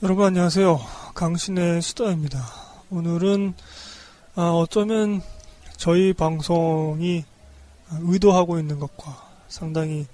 여러분 0.00 0.26
안녕하세요. 0.26 0.78
강신의 1.14 1.82
수다입니다. 1.82 2.38
오늘은 2.88 3.52
아, 4.36 4.50
어쩌면 4.50 5.20
저희 5.76 6.12
방송이 6.12 7.24
의도하고 8.02 8.60
있는 8.60 8.78
것과 8.78 9.28
상당히 9.48 10.06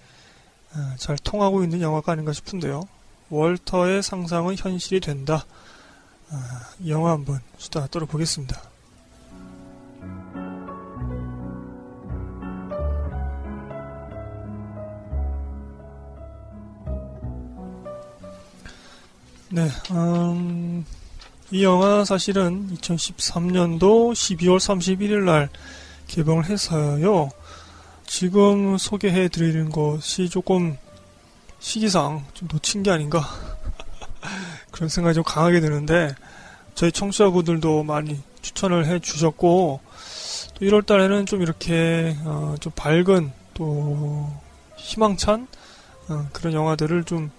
아, 0.73 0.95
잘 0.97 1.19
통하고 1.19 1.65
있는 1.65 1.83
영화가 1.83 2.13
아닌가 2.13 2.33
싶은데요. 2.33 2.89
월터의 3.29 4.03
상상은 4.03 4.57
현실이 4.57 5.01
된다. 5.01 5.45
아, 6.31 6.61
이 6.81 6.91
영화 6.91 7.11
한번 7.11 7.41
수다 7.59 7.87
떨어보겠습니다. 7.89 8.59
네, 19.55 19.69
음, 19.93 20.85
이 21.53 21.63
영화 21.63 22.05
사실은 22.05 22.75
2013년도 22.75 24.11
12월 24.13 24.57
31일 24.57 25.23
날 25.23 25.49
개봉을 26.09 26.47
해서요. 26.47 27.31
지금 28.05 28.77
소개해 28.77 29.29
드리는 29.29 29.71
것이 29.71 30.29
조금 30.29 30.77
시기상 31.61 32.25
좀 32.35 32.49
놓친 32.51 32.83
게 32.83 32.91
아닌가 32.91 33.25
그런 34.73 34.89
생각이 34.89 35.15
좀 35.15 35.23
강하게 35.23 35.61
드는데 35.61 36.17
저희 36.75 36.91
청취자분들도 36.91 37.85
많이 37.85 38.21
추천을 38.43 38.87
해 38.87 38.99
주셨고 38.99 39.79
또 40.55 40.67
1월 40.67 40.85
달에는 40.85 41.27
좀 41.27 41.43
이렇게 41.43 42.17
어, 42.25 42.57
좀 42.59 42.73
밝은 42.75 43.31
또 43.55 44.29
희망찬 44.79 45.47
어, 46.09 46.29
그런 46.33 46.55
영화들을 46.55 47.05
좀 47.05 47.31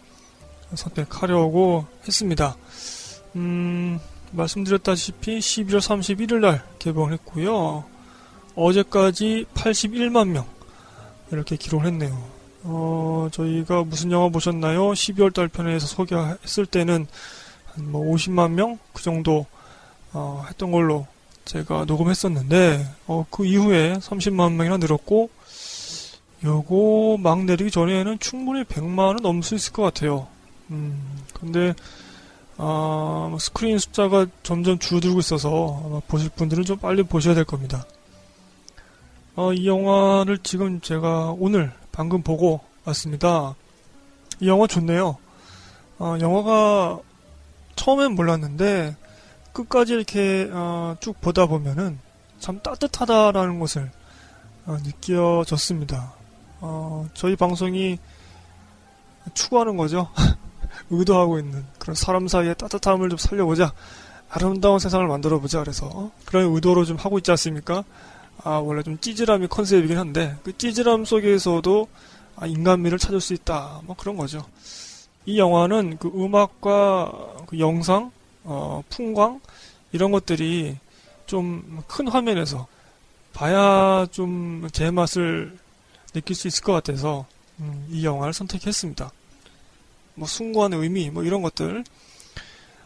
선택하려고 0.76 1.86
했습니다. 2.08 2.56
음, 3.36 4.00
말씀드렸다시피 4.32 5.40
11월 5.40 5.80
31일 5.80 6.40
날 6.40 6.64
개봉을 6.80 7.14
했고요. 7.14 7.84
어제까지 8.56 9.46
81만 9.54 10.30
명 10.30 10.46
이렇게 11.32 11.56
기록을 11.58 11.88
했네요. 11.88 12.36
어, 12.64 13.28
저희가 13.32 13.84
무슨 13.84 14.12
영화 14.12 14.30
보셨나요? 14.30 14.92
12월 14.92 15.34
달 15.34 15.48
편에서 15.48 15.86
소개했을 15.88 16.66
때는 16.66 17.08
한 17.76 17.86
뭐 17.92 18.14
50만 18.16 18.52
명 18.52 18.78
그 18.94 19.04
정도 19.04 19.46
어, 20.14 20.46
했던 20.48 20.72
걸로 20.72 21.06
제가 21.44 21.84
녹음했었는데 21.86 22.88
어, 23.08 23.26
그 23.30 23.46
이후에 23.46 23.96
30만 24.00 24.54
명이나 24.54 24.78
늘었고 24.78 25.30
요거 26.44 27.18
막 27.22 27.44
내리기 27.44 27.72
전에는 27.72 28.20
충분히 28.20 28.64
100만은 28.64 29.22
넘을 29.22 29.44
수 29.44 29.56
있을 29.56 29.74
것 29.74 29.84
같아요. 29.84 30.28
음, 30.72 31.24
근데, 31.34 31.74
아, 32.58 33.28
뭐 33.30 33.38
스크린 33.40 33.78
숫자가 33.78 34.28
점점 34.44 34.80
줄어들고 34.80 35.20
있어서 35.20 35.82
아마 35.86 36.00
보실 36.08 36.30
분들은 36.30 36.64
좀 36.64 36.78
빨리 36.78 37.04
보셔야 37.04 37.36
될 37.36 37.44
겁니다. 37.44 37.86
어, 39.36 39.52
이 39.52 39.68
영화를 39.68 40.38
지금 40.40 40.80
제가 40.80 41.36
오늘 41.38 41.74
방금 41.92 42.22
보고 42.22 42.62
왔습니다. 42.86 43.56
이 44.40 44.48
영화 44.48 44.66
좋네요. 44.66 45.18
어, 46.00 46.18
영화가 46.20 47.00
처음엔 47.76 48.14
몰랐는데 48.14 48.96
끝까지 49.52 49.94
이렇게 49.94 50.50
어, 50.52 50.96
쭉 51.02 51.20
보다 51.20 51.46
보면은 51.48 52.00
참 52.40 52.62
따뜻하다라는 52.62 53.60
것을 53.60 53.92
어, 54.66 54.78
느껴졌습니다. 54.84 56.14
어, 56.62 57.10
저희 57.14 57.36
방송이 57.36 57.98
추구하는 59.34 59.76
거죠. 59.76 60.10
의도하고 60.90 61.40
있는 61.40 61.66
그런 61.80 61.96
사람 61.96 62.28
사이의 62.28 62.56
따뜻함을 62.56 63.10
좀 63.10 63.18
살려보자. 63.18 63.74
아름다운 64.30 64.80
세상을 64.80 65.08
만들어보자. 65.08 65.62
그래서 65.62 66.12
그런 66.26 66.54
의도로 66.54 66.86
좀 66.86 66.98
하고 66.98 67.18
있지 67.20 67.32
않습니까? 67.32 67.84
아, 68.44 68.58
원래 68.58 68.84
좀 68.84 68.98
찌질함이 69.00 69.48
컨셉이긴 69.48 69.98
한데 69.98 70.36
그 70.44 70.58
찌질함 70.58 71.06
속에서도 71.06 71.88
아, 72.38 72.46
인간미를 72.48 72.98
찾을 73.00 73.22
수 73.22 73.34
있다. 73.34 73.82
뭐 73.86 73.96
그런 73.96 74.18
거죠. 74.18 74.46
이 75.26 75.40
영화는 75.40 75.98
그 76.00 76.12
음악과 76.14 77.12
그 77.48 77.60
영상, 77.60 78.12
어, 78.44 78.84
풍광 78.90 79.40
이런 79.92 80.12
것들이 80.12 80.78
좀 81.28 81.82
큰 81.88 82.08
화면에서 82.08 82.68
봐야 83.34 84.06
좀 84.12 84.68
제 84.72 84.92
맛을 84.92 85.58
느낄 86.14 86.36
수 86.36 86.48
있을 86.48 86.64
것 86.64 86.74
같아서 86.74 87.26
음, 87.60 87.88
이 87.90 88.06
영화를 88.06 88.34
선택했습니다. 88.34 89.12
뭐 90.16 90.28
숭고한 90.28 90.74
의미 90.74 91.10
뭐 91.10 91.24
이런 91.24 91.42
것들 91.42 91.84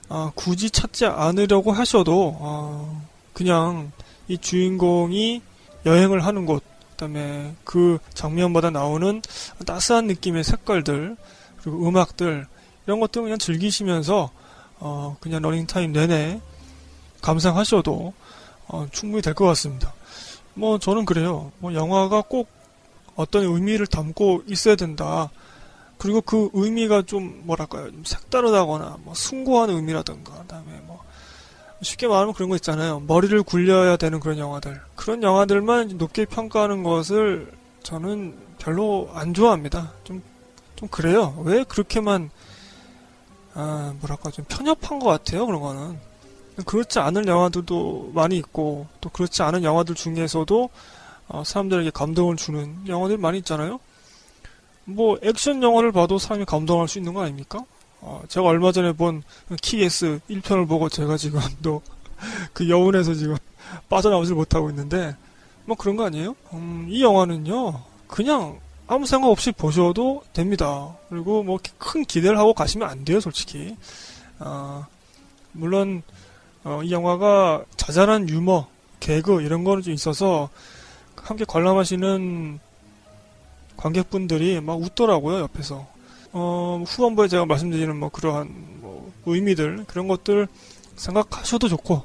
아, 0.09 0.31
굳이 0.35 0.69
찾지 0.69 1.05
않으려고 1.05 1.71
하셔도 1.71 2.37
아, 2.41 3.01
그냥 3.33 3.91
이 4.27 4.37
주인공이 4.37 5.41
여행을 5.85 6.25
하는 6.25 6.45
곳 6.45 6.63
그다음에 6.91 7.55
그 7.63 7.99
장면마다 8.13 8.69
나오는 8.69 9.21
따스한 9.65 10.07
느낌의 10.07 10.43
색깔들 10.43 11.15
그리고 11.61 11.87
음악들 11.87 12.45
이런 12.85 12.99
것들 12.99 13.21
그냥 13.21 13.37
즐기시면서 13.37 14.31
어, 14.79 15.17
그냥 15.19 15.41
러닝 15.41 15.67
타임 15.67 15.91
내내 15.93 16.41
감상하셔도 17.21 18.13
어, 18.67 18.87
충분히 18.91 19.21
될 19.21 19.33
것 19.33 19.45
같습니다. 19.45 19.93
뭐 20.53 20.77
저는 20.79 21.05
그래요. 21.05 21.51
뭐 21.59 21.73
영화가 21.73 22.23
꼭 22.27 22.49
어떤 23.15 23.43
의미를 23.43 23.87
담고 23.87 24.43
있어야 24.47 24.75
된다. 24.75 25.29
그리고 25.99 26.21
그 26.21 26.49
의미가 26.53 27.03
좀 27.03 27.41
뭐랄까요? 27.43 27.91
좀 27.91 28.03
색다르다거나 28.05 28.97
뭐 29.03 29.13
숭고한 29.13 29.69
의미라든가 29.69 30.33
그다음에 30.41 30.81
뭐 30.85 31.03
쉽게 31.81 32.07
말하면 32.07 32.33
그런 32.33 32.49
거 32.49 32.55
있잖아요. 32.55 33.01
머리를 33.01 33.43
굴려야 33.43 33.97
되는 33.97 34.19
그런 34.21 34.37
영화들. 34.37 34.81
그런 34.95 35.21
영화들만 35.21 35.97
높게 35.97 36.25
평가하는 36.25 36.83
것을 36.83 37.51
저는 37.83 38.37
별로 38.59 39.09
안 39.13 39.33
좋아합니다. 39.33 39.91
좀좀 40.05 40.87
그래요. 40.89 41.35
왜 41.43 41.65
그렇게만 41.65 42.29
아 43.53 43.93
뭐랄까 43.99 44.31
좀 44.31 44.45
편협한 44.47 44.99
것 44.99 45.09
같아요 45.09 45.45
그런 45.45 45.59
거는. 45.59 45.99
그렇지 46.65 46.99
않은 46.99 47.27
영화들도 47.27 48.11
많이 48.13 48.37
있고 48.37 48.87
또 49.01 49.09
그렇지 49.09 49.43
않은 49.43 49.63
영화들 49.63 49.95
중에서도 49.95 50.69
어, 51.27 51.43
사람들에게 51.45 51.91
감동을 51.91 52.37
주는 52.37 52.75
영화들 52.87 53.17
많이 53.17 53.37
있잖아요 53.39 53.79
뭐 54.93 55.17
액션 55.21 55.61
영화를 55.63 55.91
봐도 55.91 56.17
사람이 56.17 56.45
감동할 56.45 56.87
수 56.87 56.97
있는 56.97 57.13
거 57.13 57.21
아닙니까? 57.23 57.63
어, 58.01 58.21
제가 58.27 58.47
얼마 58.47 58.71
전에 58.71 58.93
본 58.93 59.23
키에스 59.61 60.19
1편을 60.29 60.67
보고 60.67 60.89
제가 60.89 61.17
지금 61.17 61.39
또 61.63 61.81
그 62.53 62.69
여운에서 62.69 63.13
지금 63.13 63.37
빠져나오질 63.89 64.35
못하고 64.35 64.69
있는데 64.69 65.15
뭐 65.65 65.75
그런 65.77 65.95
거 65.95 66.05
아니에요? 66.05 66.35
음, 66.53 66.87
이 66.89 67.01
영화는요 67.03 67.81
그냥 68.07 68.59
아무 68.87 69.05
생각 69.05 69.29
없이 69.29 69.51
보셔도 69.51 70.23
됩니다. 70.33 70.95
그리고 71.09 71.43
뭐 71.43 71.59
큰 71.77 72.03
기대를 72.03 72.37
하고 72.39 72.53
가시면 72.53 72.89
안 72.89 73.05
돼요, 73.05 73.19
솔직히. 73.19 73.75
어, 74.39 74.85
물론 75.51 76.01
어, 76.63 76.81
이 76.83 76.91
영화가 76.91 77.65
자잘한 77.77 78.29
유머, 78.29 78.67
개그 78.99 79.41
이런 79.43 79.63
거는 79.63 79.83
좀 79.83 79.93
있어서 79.93 80.49
함께 81.15 81.45
관람하시는 81.45 82.59
관객분들이 83.79 84.59
막 84.59 84.79
웃더라고요, 84.81 85.39
옆에서. 85.39 85.87
어, 86.33 86.83
후반부에 86.85 87.29
제가 87.29 87.45
말씀드리는 87.45 87.95
뭐 87.95 88.09
그러한 88.09 88.49
뭐 88.81 89.11
의미들, 89.25 89.85
그런 89.87 90.07
것들 90.07 90.47
생각하셔도 90.97 91.69
좋고, 91.69 92.03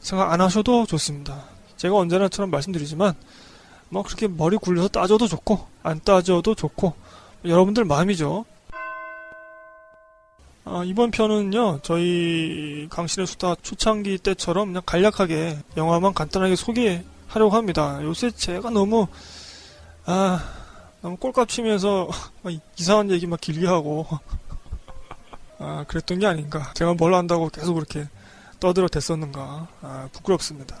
생각 0.00 0.32
안 0.32 0.42
하셔도 0.42 0.84
좋습니다. 0.84 1.44
제가 1.78 1.96
언제나처럼 1.96 2.50
말씀드리지만, 2.50 3.14
뭐 3.88 4.02
그렇게 4.02 4.28
머리 4.28 4.58
굴려서 4.58 4.88
따져도 4.88 5.26
좋고, 5.26 5.66
안 5.82 5.98
따져도 6.04 6.54
좋고, 6.54 6.92
여러분들 7.46 7.84
마음이죠. 7.84 8.44
아, 10.66 10.82
이번 10.84 11.10
편은요, 11.10 11.80
저희 11.82 12.86
강신의 12.90 13.26
수다 13.26 13.54
초창기 13.62 14.18
때처럼 14.18 14.68
그냥 14.68 14.82
간략하게 14.84 15.58
영화만 15.78 16.12
간단하게 16.12 16.56
소개하려고 16.56 17.50
합니다. 17.50 17.98
요새 18.02 18.30
제가 18.30 18.70
너무, 18.70 19.06
아, 20.04 20.63
꼴값 21.04 21.48
치면서 21.48 22.08
이상한 22.78 23.10
얘기 23.10 23.26
막 23.26 23.40
길게 23.40 23.66
하고 23.66 24.06
아, 25.58 25.84
그랬던 25.86 26.18
게 26.18 26.26
아닌가. 26.26 26.72
제가 26.74 26.94
뭘 26.94 27.14
안다고 27.14 27.48
계속 27.48 27.74
그렇게 27.74 28.08
떠들어 28.58 28.88
댔었는가. 28.88 29.68
아, 29.82 30.08
부끄럽습니다. 30.12 30.76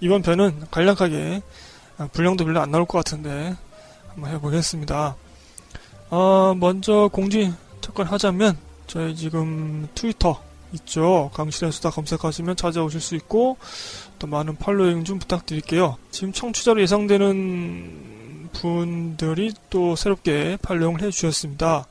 이번 0.00 0.22
편은 0.22 0.66
간략하게 0.70 1.42
아, 1.98 2.08
분량도 2.12 2.44
별로 2.44 2.60
안 2.60 2.70
나올 2.70 2.86
것 2.86 2.98
같은데 2.98 3.56
한번 4.08 4.30
해보겠습니다. 4.32 5.16
아, 6.10 6.54
먼저 6.56 7.08
공지 7.12 7.52
잠깐 7.80 8.06
하자면 8.06 8.56
저희 8.86 9.16
지금 9.16 9.88
트위터 9.94 10.40
있죠. 10.72 11.30
강신의 11.34 11.72
수다 11.72 11.90
검색하시면 11.90 12.56
찾아오실 12.56 13.00
수 13.00 13.14
있고 13.16 13.56
또 14.18 14.26
많은 14.26 14.56
팔로잉 14.56 15.04
좀 15.04 15.18
부탁드릴게요. 15.18 15.96
지금 16.10 16.32
청취자로 16.32 16.80
예상되는 16.82 18.13
분들이 18.54 19.52
또 19.68 19.96
새롭게 19.96 20.56
팔로잉을 20.62 21.02
해주셨습니다. 21.02 21.86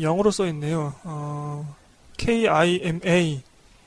영어로 0.00 0.30
써있네요. 0.30 0.94
어, 1.04 1.76
KIMA 2.16 3.42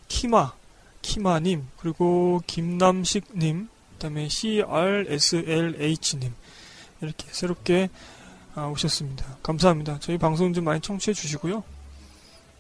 키마 0.08 0.54
키마님 1.02 1.68
그리고 1.78 2.42
김남식님 2.48 3.70
그 3.94 4.00
다음에 4.00 4.28
CRSLH님 4.28 6.34
이렇게 7.02 7.28
새롭게 7.32 7.90
아, 8.56 8.68
오셨습니다. 8.68 9.38
감사합니다. 9.44 10.00
저희 10.00 10.18
방송 10.18 10.54
좀 10.54 10.64
많이 10.64 10.82
청취해 10.82 11.14
주시고요. 11.14 11.64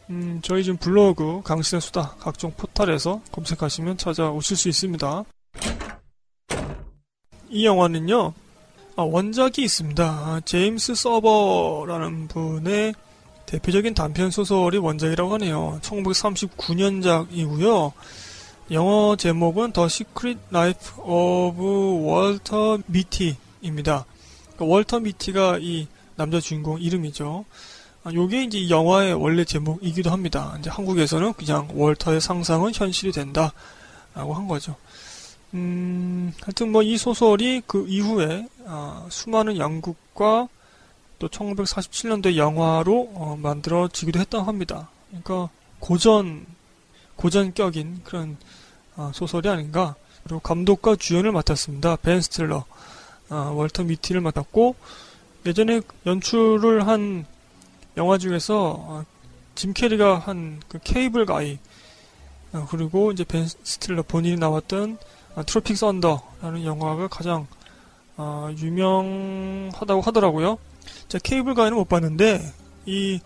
음, 0.10 0.40
저희 0.44 0.64
지금 0.64 0.78
블로그 0.78 1.42
강신의 1.44 1.82
수다 1.82 2.16
각종 2.20 2.52
포탈에서 2.52 3.22
검색하시면 3.32 3.98
찾아오실 3.98 4.58
수 4.58 4.70
있습니다. 4.70 5.24
이 7.50 7.66
영화는요, 7.66 8.34
아, 8.98 9.04
원작이 9.04 9.62
있습니다. 9.62 10.04
아, 10.06 10.42
제임스 10.46 10.96
서버라는 10.96 12.30
분의 12.30 12.96
대표적인 13.46 13.94
단편 13.94 14.32
소설이 14.32 14.78
원작이라고 14.78 15.34
하네요. 15.34 15.80
1939년작이고요. 15.82 17.92
영어 18.72 19.16
제목은 19.18 19.74
The 19.74 19.86
Secret 19.88 20.40
Life 20.50 20.94
of 21.04 21.62
Walter 21.62 22.82
Mitty입니다. 22.90 24.06
그러니까 24.56 24.66
월터 24.66 25.02
미티가 25.02 25.58
이 25.60 25.88
남자 26.16 26.40
주인공 26.40 26.80
이름이죠. 26.82 27.44
아, 28.06 28.14
요게 28.14 28.46
이제 28.46 28.60
이 28.60 28.70
영화의 28.70 29.14
원래 29.14 29.44
제목이기도 29.44 30.10
합니다. 30.10 30.56
이제 30.60 30.70
한국에서는 30.70 31.34
그냥 31.34 31.68
월터의 31.74 32.22
상상은 32.22 32.72
현실이 32.74 33.12
된다. 33.12 33.52
라고 34.14 34.34
한 34.34 34.48
거죠. 34.48 34.78
음, 35.54 36.32
하여튼 36.42 36.72
뭐 36.72 36.82
이 36.82 36.98
소설이 36.98 37.62
그 37.68 37.86
이후에 37.90 38.48
아, 38.66 39.06
수많은 39.10 39.58
양국과 39.58 40.48
또 41.20 41.28
1947년도에 41.30 42.36
영화로 42.36 43.12
어, 43.14 43.38
만들어지기도 43.42 44.20
했다고 44.20 44.44
합니다. 44.46 44.90
그러니까 45.08 45.50
고전 45.80 46.46
고전격인 47.16 48.02
그런 48.04 48.38
어, 48.96 49.12
소설이 49.14 49.48
아닌가. 49.48 49.96
그리고 50.24 50.40
감독과 50.40 50.96
주연을 50.96 51.32
맡았습니다. 51.32 51.98
벤 51.98 52.22
스틸러, 52.22 52.66
어, 53.30 53.36
월터 53.36 53.84
미티를 53.84 54.22
맡았고 54.22 54.76
예전에 55.46 55.82
연출을 56.06 56.88
한 56.88 57.26
영화 57.98 58.18
중에서 58.18 58.76
어, 58.78 59.06
짐 59.54 59.74
캐리가 59.74 60.20
한 60.20 60.60
그 60.68 60.80
Cable 60.84 61.26
Guy 61.26 61.60
어, 62.54 62.68
그리고 62.70 63.12
이제 63.12 63.24
벤 63.24 63.48
스틸러 63.48 64.04
본인이 64.04 64.36
나왔던 64.38 64.98
어, 65.36 65.44
Tropic 65.46 65.78
Thunder라는 65.78 66.66
영화가 66.66 67.08
가장 67.08 67.48
어, 68.18 68.50
유명하다고 68.58 70.02
하더라고요. 70.02 70.58
자, 71.08 71.20
Cable 71.20 71.54
Guy는 71.54 71.78
못 71.78 71.88
봤는데 71.90 72.42
이 72.86 73.20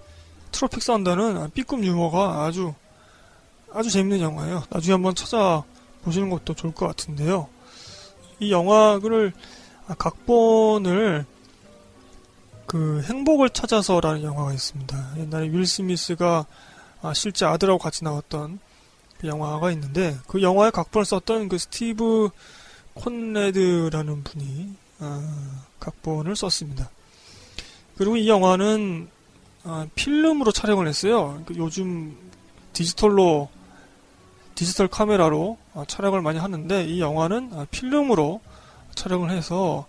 Tropic 0.51 0.81
Thunder는 0.81 1.51
B급 1.51 1.83
유머가 1.83 2.45
아주 2.45 2.74
아주 3.71 3.89
재밌는 3.89 4.19
영화예요. 4.19 4.63
나중에 4.69 4.94
한번 4.94 5.13
찾아보시는 5.13 6.30
것도 6.30 6.56
좋을 6.56 6.74
것 6.74 6.88
같은데요. 6.88 7.47
이 8.39 8.51
영화를 8.51 9.33
아, 9.88 9.94
각본을 9.95 11.25
그 12.65 13.01
행복을 13.03 13.50
찾아서라는 13.50 14.24
영화가 14.24 14.53
있습니다. 14.53 15.13
옛날에 15.18 15.50
윌 15.50 15.65
스미스가 15.65 16.45
아, 17.01 17.13
실제 17.13 17.45
아들하고 17.45 17.80
같이 17.80 18.03
나왔던 18.03 18.59
그 19.19 19.27
영화가 19.27 19.71
있는데 19.71 20.18
그 20.27 20.42
영화의 20.42 20.71
각본을 20.71 21.06
썼던 21.06 21.50
그 21.50 21.57
스티브 21.57 22.30
콘레드라는 22.95 24.24
분이 24.24 24.74
아, 25.00 25.62
각본을 25.80 26.36
썼습니다. 26.36 26.89
그리고 27.97 28.18
이 28.18 28.27
영화는 28.27 29.09
아, 29.63 29.88
필름으로 29.95 30.51
촬영을 30.51 30.88
했어요. 30.88 31.41
그 31.45 31.56
요즘 31.57 32.18
디지털로 32.74 33.50
디지털 34.56 34.88
카메라로 34.88 35.57
아, 35.74 35.86
촬영을 35.88 36.21
많이 36.21 36.39
하는데 36.39 36.83
이 36.86 37.00
영화는 37.00 37.51
아, 37.53 37.65
필름으로 37.71 38.41
촬영을 38.95 39.31
해서 39.31 39.85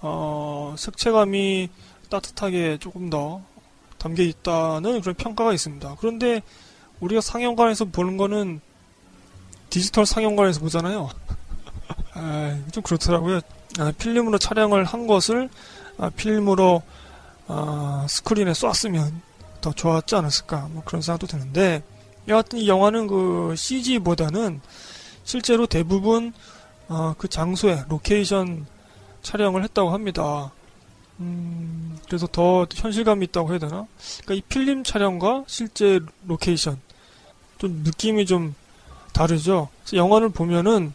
어, 0.00 0.74
색채감이 0.78 1.68
따뜻하게 2.08 2.78
조금 2.78 3.10
더 3.10 3.42
담겨 3.98 4.22
있다는 4.22 5.00
그런 5.00 5.14
평가가 5.14 5.52
있습니다. 5.52 5.96
그런데 5.98 6.42
우리가 7.00 7.20
상영관에서 7.20 7.86
보는 7.86 8.16
거는 8.16 8.60
디지털 9.70 10.04
상영관에서 10.06 10.60
보잖아요. 10.60 11.08
아, 12.14 12.58
좀 12.72 12.82
그렇더라고요. 12.82 13.40
아, 13.78 13.92
필름으로 13.98 14.38
촬영을 14.38 14.84
한 14.84 15.06
것을 15.06 15.48
아, 15.98 16.10
필름으로 16.10 16.82
아, 17.46 18.06
스크린에 18.08 18.52
쐈으면 18.54 19.20
더 19.60 19.72
좋았지 19.72 20.14
않았을까 20.16 20.68
뭐 20.72 20.82
그런 20.84 21.02
생각도 21.02 21.26
드는데 21.26 21.82
여하튼 22.28 22.58
이 22.58 22.68
영화는 22.68 23.06
그 23.06 23.54
CG보다는 23.56 24.60
실제로 25.24 25.66
대부분 25.66 26.32
어, 26.88 27.14
그 27.16 27.28
장소에 27.28 27.84
로케이션 27.88 28.66
촬영을 29.22 29.62
했다고 29.64 29.90
합니다. 29.90 30.52
음, 31.20 31.98
그래서 32.06 32.26
더 32.26 32.66
현실감이 32.74 33.24
있다고 33.26 33.50
해야 33.50 33.58
되나? 33.58 33.86
그러니까 34.24 34.34
이 34.34 34.40
필름 34.48 34.82
촬영과 34.84 35.44
실제 35.46 36.00
로케이션 36.26 36.80
좀 37.58 37.82
느낌이 37.84 38.26
좀 38.26 38.54
다르죠. 39.12 39.68
영화를 39.92 40.30
보면은 40.30 40.94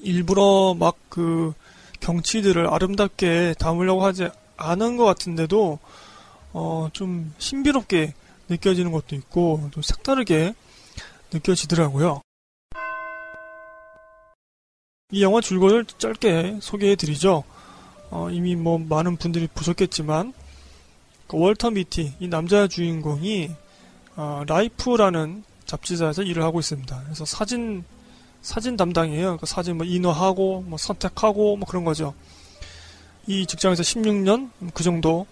일부러 0.00 0.74
막 0.78 0.96
그 1.18 1.52
경치들을 2.00 2.68
아름답게 2.68 3.56
담으려고 3.58 4.04
하지 4.04 4.28
않은 4.56 4.96
것 4.96 5.04
같은데도 5.04 5.78
어, 6.52 6.88
좀 6.92 7.34
신비롭게 7.38 8.14
느껴지는 8.48 8.92
것도 8.92 9.16
있고 9.16 9.68
좀 9.72 9.82
색다르게 9.82 10.54
느껴지더라고요. 11.32 12.22
이 15.10 15.22
영화 15.22 15.40
줄거리를 15.40 15.86
짧게 15.86 16.58
소개해 16.60 16.94
드리죠. 16.96 17.44
어, 18.10 18.30
이미 18.30 18.54
뭐 18.54 18.78
많은 18.78 19.16
분들이 19.16 19.48
보셨겠지만 19.48 20.32
그 21.26 21.36
월터 21.38 21.70
미티 21.70 22.14
이 22.20 22.28
남자 22.28 22.68
주인공이 22.68 23.50
어, 24.16 24.44
Life라는 24.46 25.44
잡지사에서 25.66 26.22
일을 26.22 26.42
하고 26.42 26.60
있습니다. 26.60 27.02
그래서 27.04 27.24
사진 27.24 27.84
사진 28.42 28.76
담당이에요. 28.76 29.38
그 29.38 29.46
사진 29.46 29.76
뭐 29.76 29.86
인화하고 29.86 30.64
뭐 30.66 30.78
선택하고 30.78 31.56
뭐 31.56 31.66
그런 31.66 31.84
거죠. 31.84 32.14
이 33.26 33.46
직장에서 33.46 33.82
16년 33.82 34.50
그 34.72 34.82
정도 34.82 35.26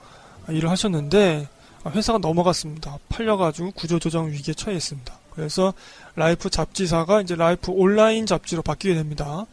일을 0.49 0.71
하셨는데 0.71 1.49
회사가 1.87 2.19
넘어갔습니다. 2.19 2.99
팔려가지고 3.09 3.73
구조조정 3.73 4.31
위기에 4.31 4.55
처해 4.55 4.77
있습니다. 4.77 5.19
그래서 5.31 5.73
Life 6.15 6.51
잡지사가 6.51 7.21
이제 7.21 7.35
Life 7.37 7.71
온라인 7.71 8.27
잡지로 8.27 8.63
바뀌게 8.63 8.95
됩니다. 8.95 9.47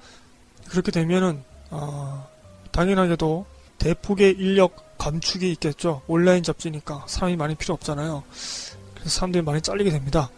그렇게 0.70 0.92
되면은 0.92 1.44
어, 1.70 2.28
당연하게도 2.72 3.46
대폭의 3.78 4.36
인력 4.40 4.98
감축이 4.98 5.52
있겠죠. 5.54 6.02
온라인 6.08 6.44
잡지니까 6.44 7.04
사람이 7.08 7.36
많이 7.36 7.56
필요 7.56 7.74
없잖아요. 7.74 8.24
그래서 8.96 9.10
사람들이 9.10 9.44
많이 9.44 9.62
잘리게 9.62 9.90
됩니다. 9.90 10.30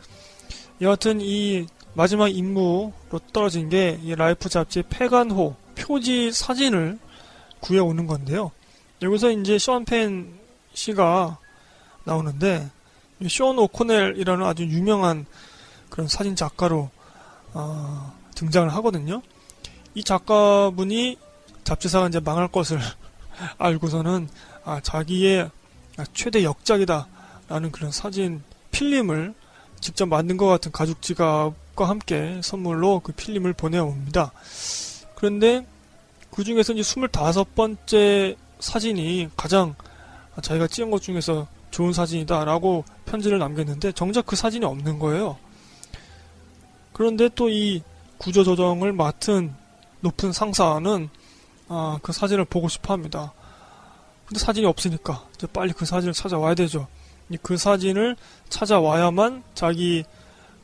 여하튼 0.82 1.22
이 1.22 1.68
마지막 1.96 2.28
임무로 2.28 2.94
떨어진 3.32 3.70
게 3.70 3.98
이 4.04 4.16
Life 4.16 4.50
잡지의 4.50 4.84
폐간호 4.90 5.56
표지 5.76 6.32
사진을 6.32 7.00
구해오는 7.62 8.06
건데요. 8.06 8.52
여기서 9.02 9.32
이제 9.32 9.58
션펜 9.58 10.38
씨가 10.74 11.38
나오는데 12.04 12.70
쇼온 13.28 13.58
오코넬이라는 13.60 14.46
아주 14.46 14.64
유명한 14.64 15.26
그런 15.90 16.08
사진 16.08 16.36
작가로 16.36 16.90
어, 17.54 18.14
등장을 18.36 18.70
하거든요. 18.76 19.22
이 19.94 20.04
작가분이 20.04 21.18
잡지사가 21.64 22.10
이제 22.10 22.20
망할 22.20 22.50
것을 22.50 22.80
알고서는 23.58 24.30
아, 24.66 24.82
자기의 24.82 25.50
최대 26.14 26.44
역작이다라는 26.44 27.72
그런 27.72 27.92
사진 27.92 28.44
필름을 28.72 29.34
직접 29.80 30.06
만든 30.08 30.36
것 30.36 30.48
같은 30.48 30.72
가죽 30.72 31.02
지갑 31.02 31.54
과 31.76 31.90
함께 31.90 32.40
선물로 32.42 33.02
그 33.02 33.12
필름을 33.12 33.54
보내옵니다. 33.54 34.32
그런데 35.16 35.66
그 36.32 36.44
중에서 36.44 36.74
이제 36.74 36.82
25번째 36.82 38.38
사진이 38.60 39.30
가장 39.36 39.76
자기가 40.42 40.68
찍은 40.68 40.90
것 40.92 41.02
중에서 41.02 41.48
좋은 41.72 41.92
사진이다라고 41.92 42.86
편지를 43.06 43.40
남겼는데 43.40 43.92
정작 43.92 44.26
그 44.26 44.36
사진이 44.36 44.66
없는 44.66 45.00
거예요. 45.00 45.38
그런데 46.94 47.30
또 47.36 47.50
이 47.50 47.82
구조 48.18 48.44
조정을 48.44 48.94
맡은 48.94 49.54
높은 50.02 50.32
상사는 50.32 51.10
아, 51.68 52.00
그 52.02 52.14
사진을 52.14 52.46
보고 52.46 52.70
싶어 52.70 52.94
합니다. 52.94 53.34
근데 54.26 54.40
사진이 54.40 54.66
없으니까 54.66 55.26
이제 55.36 55.48
빨리 55.48 55.74
그 55.74 55.86
사진을 55.86 56.14
찾아와야 56.14 56.56
되죠. 56.56 56.88
그 57.42 57.58
사진을 57.58 58.16
찾아와야만 58.50 59.44
자기 59.56 60.06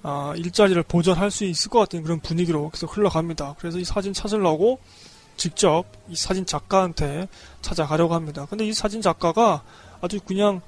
아, 0.04 0.34
일자리를 0.36 0.82
보존할 0.84 1.30
수 1.30 1.46
있을 1.46 1.70
것 1.70 1.80
같은 1.80 2.02
그런 2.04 2.20
분위기로 2.20 2.70
계속 2.70 2.98
흘러갑니다. 2.98 3.56
그래서 3.60 3.78
이 3.78 3.84
사진 3.84 4.14
찾으려고 4.14 4.80
직접 5.38 5.86
이 6.10 6.16
사진 6.16 6.46
작가한테 6.46 7.28
찾아가려고 7.62 8.14
합니다. 8.14 8.46
근데 8.50 8.66
이 8.66 8.74
사진 8.74 9.02
작가가 9.02 9.64
아주 10.02 10.20
그냥 10.26 10.62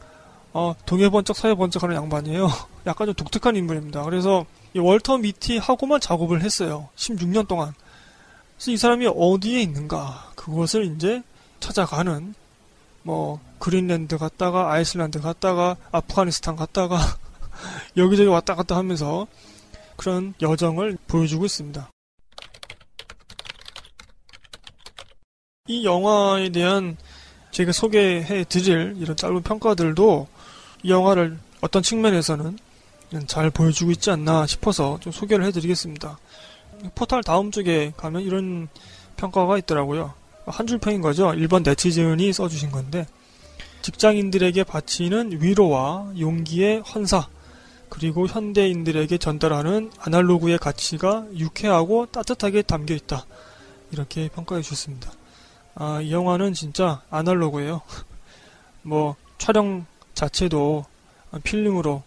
어, 0.53 0.75
동에 0.85 1.09
번쩍 1.09 1.35
서에 1.35 1.55
번쩍 1.55 1.83
하는 1.83 1.95
양반이에요. 1.95 2.47
약간 2.85 3.07
좀 3.07 3.15
독특한 3.15 3.55
인물입니다. 3.55 4.03
그래서 4.03 4.45
이 4.73 4.79
월터 4.79 5.17
미티하고만 5.19 5.99
작업을 5.99 6.41
했어요. 6.41 6.89
16년 6.95 7.47
동안. 7.47 7.73
그래서 8.57 8.71
이 8.71 8.77
사람이 8.77 9.07
어디에 9.15 9.61
있는가 9.61 10.31
그것을 10.35 10.85
이제 10.85 11.23
찾아가는 11.59 12.35
뭐 13.01 13.39
그린랜드 13.59 14.17
갔다가 14.17 14.71
아이슬란드 14.71 15.21
갔다가 15.21 15.75
아프가니스탄 15.91 16.55
갔다가 16.55 16.97
여기저기 17.97 18.27
왔다 18.29 18.55
갔다 18.55 18.75
하면서 18.77 19.27
그런 19.95 20.33
여정을 20.41 20.97
보여주고 21.07 21.45
있습니다. 21.45 21.89
이 25.67 25.85
영화에 25.85 26.49
대한 26.49 26.97
제가 27.51 27.71
소개해 27.71 28.43
드릴 28.45 28.95
이런 28.97 29.15
짧은 29.15 29.43
평가들도 29.43 30.27
이 30.83 30.89
영화를 30.91 31.37
어떤 31.61 31.81
측면에서는 31.83 32.57
잘 33.27 33.49
보여주고 33.51 33.91
있지 33.91 34.09
않나 34.09 34.47
싶어서 34.47 34.99
좀 34.99 35.13
소개를 35.13 35.45
해드리겠습니다. 35.45 36.17
포탈 36.95 37.23
다음 37.23 37.51
쪽에 37.51 37.93
가면 37.95 38.23
이런 38.23 38.67
평가가 39.15 39.57
있더라고요. 39.59 40.13
한 40.45 40.67
줄 40.67 40.77
평인 40.79 40.99
거죠. 41.01 41.33
일본 41.35 41.63
네티즌이 41.63 42.33
써주신 42.33 42.71
건데 42.71 43.07
직장인들에게 43.83 44.63
바치는 44.65 45.41
위로와 45.41 46.11
용기의 46.19 46.81
환사 46.85 47.29
그리고 47.93 48.25
현대인들에게 48.25 49.19
전달하는 49.19 49.91
아날로그의 49.99 50.57
가치가 50.57 51.27
유쾌하고 51.35 52.07
따뜻하게 52.07 52.63
담겨 52.63 52.95
있다. 52.95 53.23
이렇게 53.91 54.29
평가해 54.29 54.63
주셨습니다. 54.63 55.11
아, 55.75 56.01
이 56.01 56.11
영화는 56.11 56.55
진짜 56.55 57.03
아날로그예요. 57.11 57.81
뭐 58.81 59.15
촬영 59.37 59.85
자체도 60.15 60.85
필름으로 61.43 62.01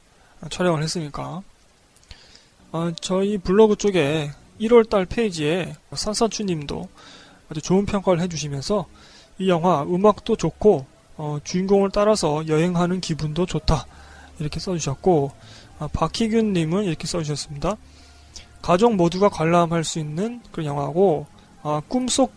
촬영을 0.50 0.82
했으니까. 0.82 1.44
아, 2.72 2.92
저희 3.00 3.38
블로그 3.38 3.76
쪽에 3.76 4.32
1월달 4.60 5.08
페이지에 5.08 5.76
산산추님도 5.94 6.88
아주 7.48 7.62
좋은 7.62 7.86
평가를 7.86 8.20
해주시면서 8.22 8.86
이 9.38 9.48
영화 9.48 9.84
음악도 9.84 10.34
좋고 10.34 10.84
어, 11.16 11.38
주인공을 11.44 11.90
따라서 11.92 12.48
여행하는 12.48 13.00
기분도 13.00 13.46
좋다 13.46 13.86
이렇게 14.38 14.60
써주셨고 14.60 15.32
아, 15.78 15.88
박희균님은 15.92 16.84
이렇게 16.84 17.06
써주셨습니다. 17.06 17.76
가족 18.62 18.94
모두가 18.94 19.28
관람할 19.28 19.84
수 19.84 19.98
있는 19.98 20.40
그런 20.50 20.66
영화고 20.66 21.26
아, 21.62 21.82
꿈속 21.88 22.32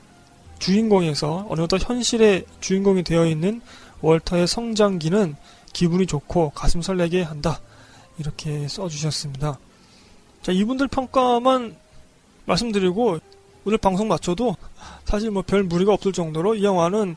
주인공에서 0.59 1.47
어느덧 1.49 1.89
현실의 1.89 2.45
주인공이 2.59 3.03
되어 3.03 3.25
있는 3.25 3.61
월터의 4.01 4.47
성장기는 4.47 5.35
기분이 5.73 6.05
좋고 6.05 6.51
가슴 6.51 6.81
설레게 6.81 7.21
한다. 7.23 7.59
이렇게 8.17 8.67
써주셨습니다. 8.67 9.57
자, 10.41 10.51
이분들 10.51 10.87
평가만 10.89 11.75
말씀드리고 12.45 13.19
오늘 13.65 13.77
방송 13.77 14.07
마쳐도 14.07 14.55
사실 15.05 15.31
뭐 15.31 15.43
별 15.43 15.63
무리가 15.63 15.93
없을 15.93 16.11
정도로 16.11 16.55
이 16.55 16.63
영화는 16.63 17.15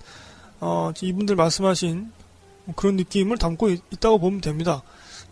어, 0.60 0.92
이분들 1.00 1.34
말씀하신 1.34 2.12
그런 2.76 2.96
느낌을 2.96 3.38
담고 3.38 3.70
있, 3.70 3.82
다고 4.00 4.18
보면 4.18 4.40
됩니다. 4.40 4.82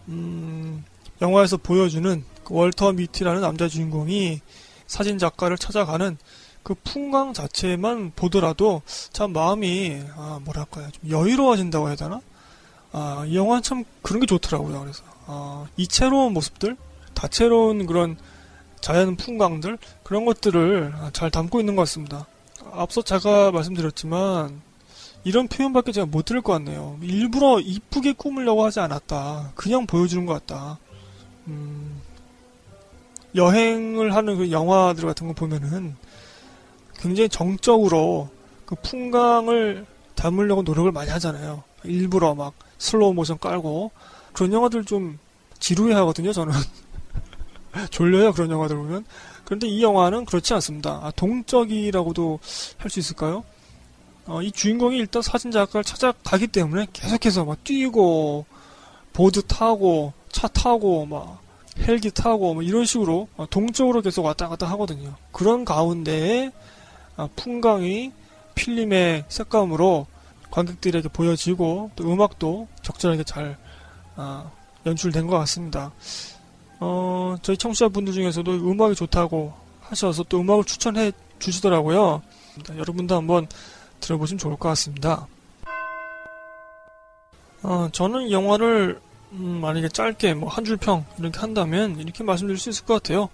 음, 0.08 0.84
영화에서 1.22 1.56
보여주는 1.56 2.24
그 2.44 2.54
월터 2.54 2.92
미티라는 2.92 3.40
남자 3.40 3.68
주인공이 3.68 4.40
사진 4.86 5.18
작가를 5.18 5.56
찾아가는 5.56 6.18
그 6.62 6.74
풍광 6.74 7.32
자체만 7.32 8.12
보더라도 8.16 8.82
참 9.12 9.32
마음이 9.32 10.02
아, 10.16 10.40
뭐랄까요 10.44 10.90
좀 10.90 11.10
여유로워진다고 11.10 11.88
해야 11.88 11.96
되나? 11.96 12.20
아, 12.92 13.24
이 13.26 13.36
영화는 13.36 13.62
참 13.62 13.84
그런 14.02 14.20
게 14.20 14.26
좋더라고요. 14.26 14.80
그래서 14.80 15.02
아, 15.26 15.66
이채로운 15.76 16.32
모습들, 16.32 16.76
다채로운 17.14 17.86
그런 17.86 18.16
자연 18.80 19.16
풍광들 19.16 19.78
그런 20.02 20.24
것들을 20.24 20.92
잘 21.12 21.30
담고 21.30 21.60
있는 21.60 21.76
것 21.76 21.82
같습니다. 21.82 22.26
앞서 22.72 23.02
제가 23.02 23.52
말씀드렸지만 23.52 24.62
이런 25.24 25.48
표현밖에 25.48 25.92
제가 25.92 26.06
못 26.06 26.24
들을 26.24 26.40
것 26.40 26.52
같네요. 26.54 26.98
일부러 27.02 27.60
이쁘게 27.60 28.14
꾸미려고 28.14 28.64
하지 28.64 28.80
않았다. 28.80 29.52
그냥 29.54 29.86
보여주는 29.86 30.24
것 30.24 30.32
같다. 30.32 30.78
음, 31.46 32.00
여행을 33.34 34.14
하는 34.14 34.38
그 34.38 34.50
영화들 34.50 35.04
같은 35.04 35.26
거 35.28 35.32
보면은 35.34 35.94
굉장히 36.98 37.28
정적으로 37.28 38.28
그 38.64 38.74
풍광을 38.76 39.86
담으려고 40.14 40.62
노력을 40.62 40.90
많이 40.92 41.10
하잖아요. 41.10 41.62
일부러 41.84 42.34
막 42.34 42.54
슬로우 42.78 43.14
모션 43.14 43.38
깔고 43.38 43.90
그런 44.32 44.52
영화들 44.52 44.84
좀 44.84 45.18
지루해 45.58 45.94
하거든요, 45.94 46.32
저는. 46.32 46.52
졸려요, 47.90 48.32
그런 48.32 48.50
영화들 48.50 48.76
보면. 48.76 49.04
그런데 49.44 49.66
이 49.66 49.82
영화는 49.82 50.24
그렇지 50.24 50.54
않습니다. 50.54 51.00
아, 51.02 51.10
동적이라고도 51.16 52.38
할 52.78 52.90
수 52.90 53.00
있을까요? 53.00 53.44
어, 54.30 54.42
이 54.42 54.52
주인공이 54.52 54.96
일단 54.96 55.22
사진작가를 55.22 55.82
찾아가기 55.82 56.46
때문에 56.46 56.86
계속해서 56.92 57.44
막 57.44 57.64
뛰고, 57.64 58.46
보드 59.12 59.42
타고, 59.42 60.12
차 60.30 60.46
타고, 60.46 61.04
막, 61.04 61.40
헬기 61.80 62.12
타고, 62.12 62.54
뭐 62.54 62.62
이런 62.62 62.84
식으로 62.84 63.26
동적으로 63.50 64.02
계속 64.02 64.24
왔다 64.24 64.48
갔다 64.48 64.70
하거든요. 64.70 65.16
그런 65.32 65.64
가운데에 65.64 66.52
아, 67.16 67.28
풍광이 67.34 68.12
필름의 68.54 69.24
색감으로 69.28 70.06
관객들에게 70.52 71.08
보여지고 71.08 71.90
또 71.96 72.12
음악도 72.12 72.68
적절하게 72.82 73.24
잘 73.24 73.58
아, 74.14 74.48
연출된 74.86 75.26
것 75.26 75.38
같습니다. 75.40 75.90
어, 76.78 77.34
저희 77.42 77.56
청취자분들 77.56 78.12
중에서도 78.12 78.48
음악이 78.48 78.94
좋다고 78.94 79.52
하셔서 79.80 80.22
또 80.28 80.40
음악을 80.40 80.62
추천해 80.64 81.10
주시더라고요. 81.40 82.22
여러분도 82.76 83.16
한번 83.16 83.48
들어보시면 84.00 84.38
좋을 84.38 84.56
것 84.56 84.68
같습니다. 84.70 85.26
어, 87.62 87.88
저는 87.92 88.22
이 88.28 88.32
영화를 88.32 89.00
음, 89.32 89.60
만약에 89.60 89.88
짧게 89.90 90.34
뭐 90.34 90.48
한 90.50 90.64
줄 90.64 90.76
평 90.76 91.04
이렇게 91.18 91.38
한다면 91.38 91.98
이렇게 92.00 92.24
말씀드릴 92.24 92.58
수 92.58 92.70
있을 92.70 92.84
것 92.84 92.94
같아요. 92.94 93.28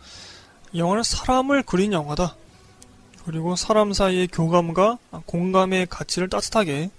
이 0.72 0.78
영화는 0.80 1.02
사람을 1.02 1.62
그린 1.62 1.92
영화다. 1.92 2.36
그리고 3.24 3.56
사람 3.56 3.92
사이의 3.92 4.28
교감과 4.28 4.98
공감의 5.26 5.86
가치를 5.86 6.28
따뜻하게 6.28 6.90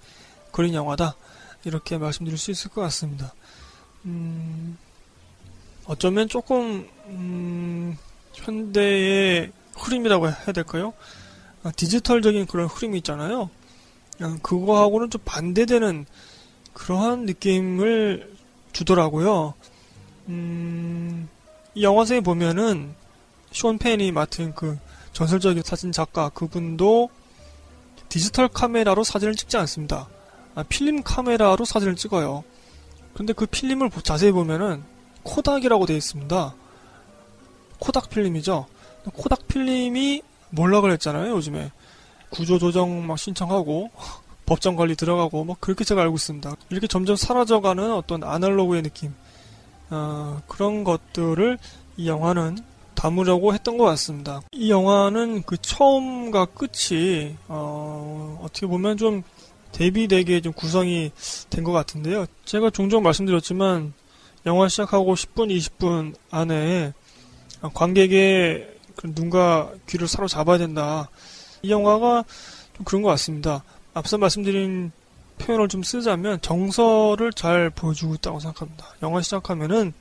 그린 0.51 0.74
영화다. 0.74 1.15
이렇게 1.63 1.97
말씀드릴 1.97 2.38
수 2.38 2.51
있을 2.51 2.71
것 2.71 2.81
같습니다. 2.81 3.33
음, 4.05 4.77
어쩌면 5.86 6.27
조금 6.27 6.88
음, 7.07 7.97
현대의 8.33 9.51
흐름이라고 9.77 10.27
해야 10.29 10.51
될까요? 10.53 10.93
아, 11.63 11.71
디지털적인 11.71 12.45
그런 12.47 12.67
흐름이 12.67 12.97
있잖아요. 13.00 13.50
아, 14.21 14.38
그거하고는 14.41 15.09
좀 15.09 15.21
반대되는 15.25 16.05
그러한 16.74 17.25
느낌을 17.25 18.36
주더라고요. 18.74 19.53
음, 20.29 21.29
이 21.75 21.83
영화상에 21.83 22.21
보면은 22.21 22.93
쇼 23.51 23.75
펜이 23.77 24.12
맡은 24.12 24.53
그 24.53 24.77
전설적인 25.13 25.63
사진 25.63 25.91
작가 25.91 26.29
그분도 26.29 27.09
디지털 28.09 28.47
카메라로 28.47 29.03
사진을 29.03 29.36
찍지 29.36 29.57
않습니다. 29.57 30.07
아, 30.55 30.63
필름 30.63 31.03
카메라로 31.03 31.65
사진을 31.65 31.95
찍어요. 31.95 32.43
근데 33.13 33.33
그 33.33 33.45
필름을 33.45 33.89
자세히 34.03 34.31
보면은 34.31 34.83
코닥이라고 35.24 35.86
되어 35.86 35.97
있습니다. 35.97 36.55
코닥 37.79 38.09
필름이죠. 38.09 38.65
코닥 39.13 39.47
필름이 39.47 40.21
몰라 40.50 40.81
그랬잖아요, 40.81 41.33
요즘에. 41.36 41.71
구조조정 42.38 43.06
막 43.06 43.17
신청하고, 43.20 43.89
법정 44.46 44.75
관리 44.75 44.96
들어가고, 44.96 45.44
뭐 45.44 45.58
그렇게 45.60 45.84
제가 45.84 46.01
알고 46.03 46.15
있습니다. 46.15 46.56
이렇게 46.70 46.88
점점 46.88 47.15
사라져가는 47.15 47.91
어떤 47.94 48.24
아날로그의 48.24 48.84
느낌, 48.84 49.13
어, 49.89 50.41
그런 50.48 50.84
것들을 50.84 51.58
이 51.98 52.08
영화는 52.08 52.58
담으려고 52.96 53.53
했던 53.53 53.77
것 53.77 53.86
같습니다. 53.86 54.41
이 54.51 54.72
영화는 54.72 55.44
그 55.44 55.58
처음과 55.58 56.46
끝이 56.46 57.36
어, 57.48 58.39
어떻게 58.44 58.65
보면 58.67 58.98
좀 58.98 59.24
대비되게 59.72 60.41
좀 60.41 60.53
구성이 60.53 61.12
된 61.50 61.63
것 61.63 61.72
같은데요. 61.72 62.25
제가 62.46 62.70
종종 62.72 63.03
말씀드렸지만 63.03 63.94
영화 64.46 64.67
시작하고 64.67 65.13
10분, 65.13 65.56
20분 65.56 66.15
안에 66.32 66.94
관객의 67.74 68.75
그 68.96 69.12
눈과 69.13 69.72
귀를 69.88 70.08
사로잡아야 70.08 70.58
된다. 70.58 71.10
이 71.62 71.72
영화가 71.72 72.24
좀 72.76 72.86
그런 72.86 73.02
것 73.02 73.10
같습니다. 73.10 73.64
앞서 73.94 74.18
말씀드린 74.18 74.92
표현을 75.40 75.68
좀 75.68 75.84
쓰자면 75.84 76.42
정서를 76.42 77.34
잘 77.34 77.70
보여주고 77.70 78.16
있다고 78.16 78.40
생각합니다. 78.40 78.88
영화 79.04 79.22
시작하면은 79.22 79.94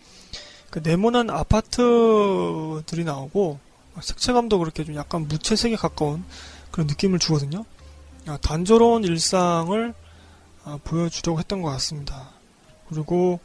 그 0.71 0.81
네모난 0.83 1.31
아파트들이 1.31 3.05
나오고 3.05 3.59
색채감도 4.01 4.59
그렇게 4.59 4.85
좀 4.85 4.95
약간 4.97 5.29
무채색에 5.29 5.77
가까운 5.77 6.25
그런 6.71 6.87
느낌을 6.87 7.19
주거든요. 7.19 7.65
아, 8.27 8.37
단조로운 8.43 9.05
일상을 9.05 9.95
아, 10.65 10.79
보여주려고 10.85 11.39
했던 11.39 11.63
것 11.63 11.71
같습니다. 11.71 12.31
그리고 12.89 13.41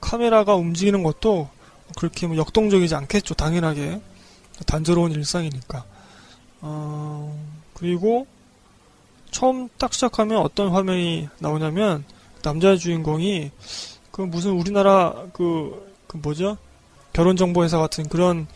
카메라가 0.00 0.54
움직이는 0.54 1.02
것도 1.02 1.48
그렇게 1.98 2.26
뭐 2.26 2.36
역동적이지 2.36 2.94
않겠죠. 2.94 3.34
당연하게 3.34 4.00
단조로운 4.66 5.12
일상이니까. 5.12 5.84
어, 6.60 7.49
그리고 7.80 8.26
처음 9.30 9.68
딱 9.78 9.94
시작하면 9.94 10.42
어떤 10.42 10.68
화면이 10.68 11.28
나오냐면 11.38 12.04
남자 12.42 12.76
주인공이 12.76 13.50
그 14.10 14.20
무슨 14.22 14.52
우리나라 14.52 15.14
그, 15.32 15.90
그 16.06 16.18
뭐죠? 16.18 16.58
결혼 17.14 17.36
정보 17.36 17.64
회사 17.64 17.78
같은 17.78 18.06
그런 18.08 18.46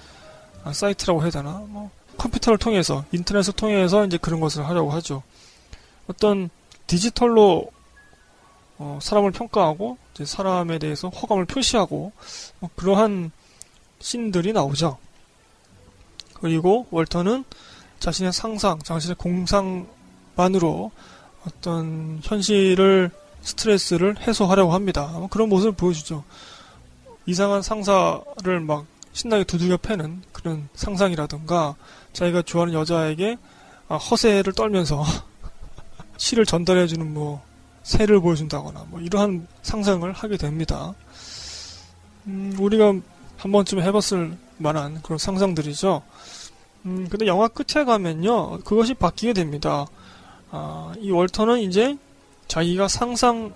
아, 0.62 0.72
사이트라고 0.74 1.22
해야 1.22 1.30
되나? 1.30 1.64
뭐 1.68 1.90
컴퓨터를 2.18 2.58
통해서 2.58 3.04
인터넷을 3.12 3.54
통해서 3.54 4.04
이제 4.04 4.18
그런 4.18 4.40
것을 4.40 4.68
하려고 4.68 4.90
하죠. 4.92 5.22
어떤 6.06 6.50
디지털로 6.86 7.70
어, 8.76 8.98
사람을 9.00 9.30
평가하고 9.30 9.96
사람에 10.22 10.78
대해서 10.78 11.08
호감을 11.08 11.46
표시하고 11.46 12.12
뭐 12.60 12.70
그러한 12.76 13.30
씬들이 14.00 14.52
나오죠. 14.52 14.98
그리고 16.34 16.86
월터는 16.90 17.44
자신의 17.98 18.32
상상, 18.32 18.78
자신의 18.80 19.16
공상만으로 19.16 20.90
어떤 21.46 22.20
현실을 22.22 23.10
스트레스를 23.42 24.16
해소하려고 24.20 24.72
합니다. 24.72 25.06
뭐 25.12 25.28
그런 25.28 25.48
모습을 25.48 25.72
보여주죠. 25.72 26.24
이상한 27.26 27.62
상사를 27.62 28.60
막 28.60 28.86
신나게 29.12 29.44
두들겨 29.44 29.76
패는 29.78 30.22
그런 30.32 30.68
상상이라든가 30.74 31.76
자기가 32.12 32.42
좋아하는 32.42 32.74
여자에게 32.74 33.38
아, 33.88 33.96
허세를 33.96 34.52
떨면서 34.54 35.04
시를 36.16 36.46
전달해주는 36.46 37.12
뭐 37.12 37.42
새를 37.82 38.20
보여준다거나 38.20 38.86
뭐 38.88 39.00
이러한 39.00 39.46
상상을 39.62 40.10
하게 40.12 40.36
됩니다. 40.36 40.94
음, 42.26 42.56
우리가 42.58 42.94
한 43.36 43.52
번쯤 43.52 43.80
해봤을 43.80 44.36
만한 44.56 45.02
그런 45.02 45.18
상상들이죠. 45.18 46.02
음, 46.86 47.08
근데 47.08 47.26
영화 47.26 47.48
끝에 47.48 47.84
가면요, 47.84 48.60
그것이 48.60 48.94
바뀌게 48.94 49.32
됩니다. 49.32 49.86
아, 50.50 50.92
이 50.98 51.10
월터는 51.10 51.60
이제 51.60 51.96
자기가 52.46 52.88
상상, 52.88 53.54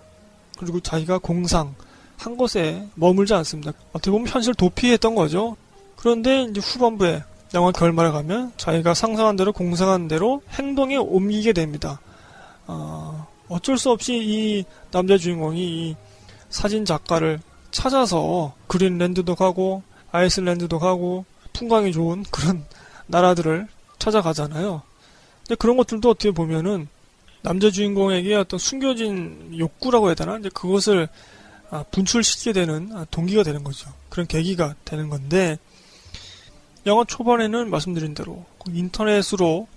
그리고 0.59 0.81
자기가 0.81 1.19
공상, 1.19 1.75
한 2.17 2.37
곳에 2.37 2.89
머물지 2.95 3.35
않습니다. 3.35 3.73
어떻게 3.93 4.11
보면 4.11 4.27
현실 4.29 4.55
도피했던 4.55 5.15
거죠. 5.15 5.57
그런데 5.97 6.43
이제 6.43 6.61
후반부에 6.61 7.23
영화 7.55 7.71
결말에 7.71 8.11
가면 8.11 8.53
자기가 8.57 8.95
상상한 8.95 9.37
대로 9.37 9.53
공상한 9.53 10.09
대로 10.09 10.43
행동에 10.51 10.97
옮기게 10.97 11.53
됩니다. 11.53 12.01
어, 12.67 13.27
어쩔 13.49 13.79
수 13.79 13.91
없이 13.91 14.15
이 14.15 14.65
남자 14.91 15.17
주인공이 15.17 15.61
이 15.61 15.97
사진 16.51 16.85
작가를 16.85 17.41
찾아서 17.71 18.55
그린랜드도 18.67 19.35
가고 19.35 19.83
아이슬랜드도 20.11 20.79
가고 20.79 21.25
풍광이 21.53 21.93
좋은 21.93 22.25
그런 22.31 22.65
나라들을 23.09 23.69
찾아가잖아요. 23.99 24.83
근데 25.41 25.55
그런 25.57 25.77
것들도 25.77 26.09
어떻게 26.09 26.31
보면은 26.31 26.89
남자 27.43 27.71
주인공에게 27.71 28.35
어떤 28.35 28.59
숨겨진 28.59 29.59
욕구라고 29.59 30.09
해야 30.09 30.15
되나? 30.15 30.39
이제 30.39 30.49
그것을 30.51 31.09
아, 31.71 31.85
분출시키게 31.91 32.53
되는 32.53 32.91
아, 32.95 33.07
동기가 33.11 33.43
되는 33.43 33.63
거죠. 33.63 33.93
그런 34.09 34.27
계기가 34.27 34.75
되는 34.85 35.09
건데 35.09 35.59
영화 36.87 37.05
초반에는 37.05 37.71
말씀드린 37.71 38.15
대로 38.15 38.45
인터넷으로 38.69 39.69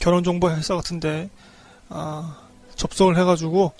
결혼 0.00 0.24
정보 0.24 0.50
회사 0.50 0.74
같은데 0.74 1.30
아, 1.88 2.38
접속을 2.76 3.18
해가지고 3.18 3.72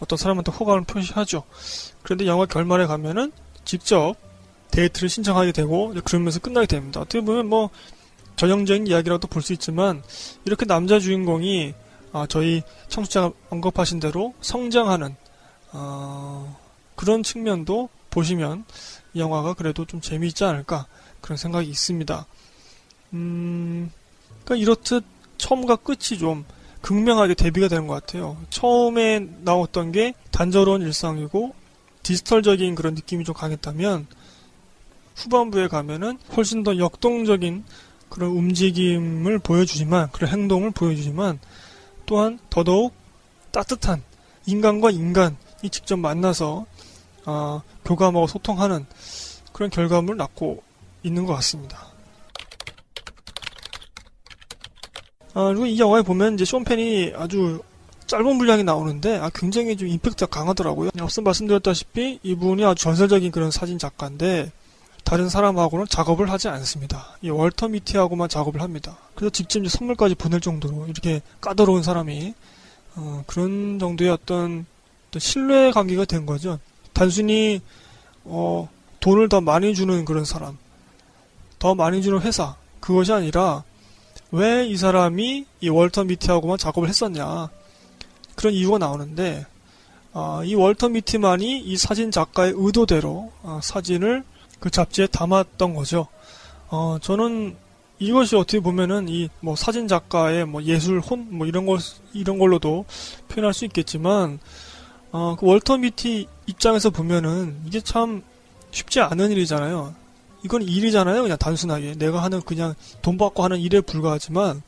어떤 0.00 0.16
사람한테 0.16 0.50
호감을 0.52 0.84
표시하죠. 0.84 1.44
그런데 2.02 2.26
영화 2.26 2.46
결말에 2.46 2.86
가면은 2.86 3.32
직접 3.64 4.14
데이트를 4.70 5.08
신청하게 5.08 5.52
되고 5.52 5.94
그러면서 6.04 6.40
끝나게 6.40 6.66
됩니다. 6.66 7.00
어떻게 7.00 7.20
보면 7.20 7.48
뭐 7.48 7.70
전형적인 8.40 8.86
이야기라도 8.86 9.28
볼 9.28 9.42
수 9.42 9.52
있지만 9.52 10.02
이렇게 10.46 10.64
남자 10.64 10.98
주인공이 10.98 11.74
아, 12.12 12.26
저희 12.26 12.62
청취자가 12.88 13.32
언급하신 13.50 14.00
대로 14.00 14.32
성장하는 14.40 15.14
어, 15.72 16.58
그런 16.96 17.22
측면도 17.22 17.90
보시면 18.08 18.64
이 19.12 19.20
영화가 19.20 19.52
그래도 19.52 19.84
좀 19.84 20.00
재미있지 20.00 20.44
않을까 20.44 20.86
그런 21.20 21.36
생각이 21.36 21.68
있습니다. 21.68 22.26
음, 23.12 23.92
그러니까 24.44 24.56
이렇듯 24.56 25.04
처음과 25.36 25.76
끝이 25.76 26.18
좀 26.18 26.46
극명하게 26.80 27.34
대비가 27.34 27.68
되는 27.68 27.86
것 27.86 27.92
같아요. 27.92 28.38
처음에 28.48 29.20
나왔던 29.42 29.92
게 29.92 30.14
단조로운 30.30 30.80
일상이고 30.80 31.54
디지털적인 32.02 32.74
그런 32.74 32.94
느낌이 32.94 33.24
좀 33.24 33.34
강했다면 33.34 34.06
후반부에 35.16 35.68
가면은 35.68 36.18
훨씬 36.34 36.62
더 36.62 36.78
역동적인 36.78 37.64
그런 38.10 38.30
움직임을 38.30 39.38
보여주지만 39.38 40.10
그런 40.10 40.30
행동을 40.30 40.70
보여주지만 40.72 41.38
또한 42.04 42.38
더더욱 42.50 42.92
따뜻한 43.52 44.02
인간과 44.46 44.90
인간이 44.90 45.36
직접 45.70 45.96
만나서 45.96 46.66
어, 47.24 47.62
교감하고 47.84 48.26
소통하는 48.26 48.84
그런 49.52 49.70
결과물을 49.70 50.16
낳고 50.16 50.62
있는 51.02 51.24
것 51.24 51.34
같습니다. 51.36 51.86
아, 55.34 55.44
그리고 55.48 55.66
이 55.66 55.78
영화에 55.78 56.02
보면 56.02 56.34
이제 56.34 56.44
쇼펜이 56.44 57.12
아주 57.14 57.62
짧은 58.06 58.38
분량이 58.38 58.64
나오는데 58.64 59.18
아, 59.18 59.30
굉장히 59.32 59.76
좀 59.76 59.86
임팩트가 59.86 60.26
강하더라고요. 60.26 60.90
앞서 60.98 61.22
말씀드렸다시피 61.22 62.18
이분이 62.22 62.64
아주 62.64 62.82
전설적인 62.82 63.30
그런 63.30 63.50
사진 63.52 63.78
작가인데 63.78 64.50
다른 65.10 65.28
사람하고는 65.28 65.86
작업을 65.88 66.30
하지 66.30 66.46
않습니다. 66.46 67.16
이 67.20 67.30
월터 67.30 67.66
미티하고만 67.66 68.28
작업을 68.28 68.62
합니다. 68.62 68.96
그래서 69.16 69.30
직접 69.30 69.60
선물까지 69.66 70.14
보낼 70.14 70.40
정도로 70.40 70.86
이렇게 70.86 71.20
까다로운 71.40 71.82
사람이 71.82 72.32
어, 72.94 73.24
그런 73.26 73.80
정도의 73.80 74.10
어떤, 74.10 74.66
어떤 75.08 75.18
신뢰 75.18 75.72
관계가 75.72 76.04
된 76.04 76.26
거죠. 76.26 76.60
단순히 76.92 77.60
어, 78.22 78.68
돈을 79.00 79.28
더 79.28 79.40
많이 79.40 79.74
주는 79.74 80.04
그런 80.04 80.24
사람, 80.24 80.56
더 81.58 81.74
많이 81.74 82.02
주는 82.02 82.20
회사 82.20 82.54
그것이 82.78 83.12
아니라 83.12 83.64
왜 84.30 84.64
이 84.64 84.76
사람이 84.76 85.44
이 85.60 85.68
월터 85.68 86.04
미티하고만 86.04 86.56
작업을 86.56 86.88
했었냐 86.88 87.48
그런 88.36 88.54
이유가 88.54 88.78
나오는데 88.78 89.44
어, 90.12 90.42
이 90.44 90.54
월터 90.54 90.90
미티만이 90.90 91.62
이 91.62 91.76
사진 91.76 92.12
작가의 92.12 92.52
의도대로 92.54 93.32
어, 93.42 93.58
사진을 93.60 94.22
그 94.60 94.70
잡지에 94.70 95.06
담았던 95.08 95.74
거죠. 95.74 96.06
어, 96.68 96.98
저는 97.00 97.56
이것이 97.98 98.36
어떻게 98.36 98.60
보면은 98.60 99.08
이 99.08 99.28
뭐 99.40 99.56
사진 99.56 99.88
작가의 99.88 100.46
뭐 100.46 100.62
예술 100.64 101.00
혼 101.00 101.26
뭐 101.30 101.46
이런 101.46 101.66
걸 101.66 101.78
이런 102.14 102.38
걸로도 102.38 102.84
표현할 103.28 103.52
수 103.54 103.64
있겠지만 103.64 104.38
어, 105.12 105.36
그 105.38 105.46
월터 105.46 105.78
미티 105.78 106.28
입장에서 106.46 106.90
보면은 106.90 107.60
이게 107.66 107.80
참 107.80 108.22
쉽지 108.70 109.00
않은 109.00 109.30
일이잖아요. 109.32 109.94
이건 110.44 110.62
일이잖아요. 110.62 111.22
그냥 111.22 111.36
단순하게 111.36 111.94
내가 111.98 112.22
하는 112.22 112.40
그냥 112.42 112.74
돈 113.02 113.18
받고 113.18 113.42
하는 113.42 113.58
일에 113.58 113.80
불과하지만 113.80 114.62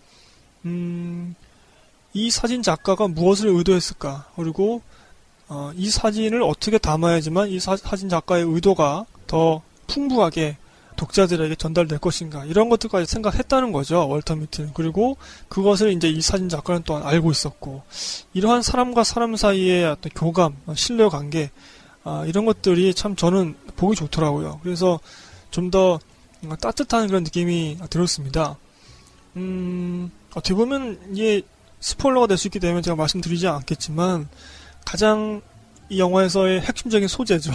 음, 0.65 1.35
이 2.13 2.31
사진 2.31 2.63
작가가 2.63 3.09
무엇을 3.09 3.49
의도했을까? 3.49 4.27
그리고 4.37 4.83
어, 5.49 5.73
이 5.77 5.89
사진을 5.91 6.43
어떻게 6.43 6.79
담아야지만 6.79 7.49
이 7.49 7.59
사, 7.61 7.77
진 7.77 8.09
작가의 8.09 8.45
의도가 8.45 9.07
더 9.27 9.63
풍부하게 9.87 10.57
독자들에게 10.97 11.55
전달될 11.57 11.99
것인가 11.99 12.45
이런 12.45 12.69
것들까지 12.69 13.07
생각했다는 13.11 13.73
거죠 13.73 14.07
월터 14.09 14.37
미트는 14.37 14.71
그리고 14.75 15.17
그것을 15.49 15.91
이제 15.93 16.09
이 16.09 16.21
사진 16.21 16.49
작가는 16.49 16.83
또한 16.85 17.03
알고 17.05 17.31
있었고 17.31 17.83
이러한 18.35 18.63
사람과 18.63 19.03
사람 19.03 19.35
사이의 19.35 19.85
어떤 19.87 20.13
교감 20.13 20.57
신뢰 20.75 21.09
관계 21.09 21.51
아, 22.05 22.25
이런 22.27 22.45
것들이 22.45 22.95
참 22.95 23.15
저는 23.17 23.55
보기 23.77 23.97
좋더라고요. 23.97 24.61
그래서 24.63 25.01
좀 25.51 25.71
더 25.71 25.99
따뜻한 26.61 27.07
그런 27.07 27.23
느낌이 27.23 27.79
들었습니다. 27.89 28.57
음 29.37 30.11
어떻게 30.35 30.55
보면 30.55 30.99
이게 31.13 31.43
스포일러가 31.81 32.27
될 32.27 32.37
수 32.37 32.49
있기 32.49 32.59
때문에 32.59 32.83
제가 32.83 32.97
말씀드리지 32.97 33.47
않겠지만 33.47 34.29
가장 34.85 35.41
이 35.89 36.01
영화에서의 36.01 36.61
핵심적인 36.63 37.07
소재죠 37.07 37.53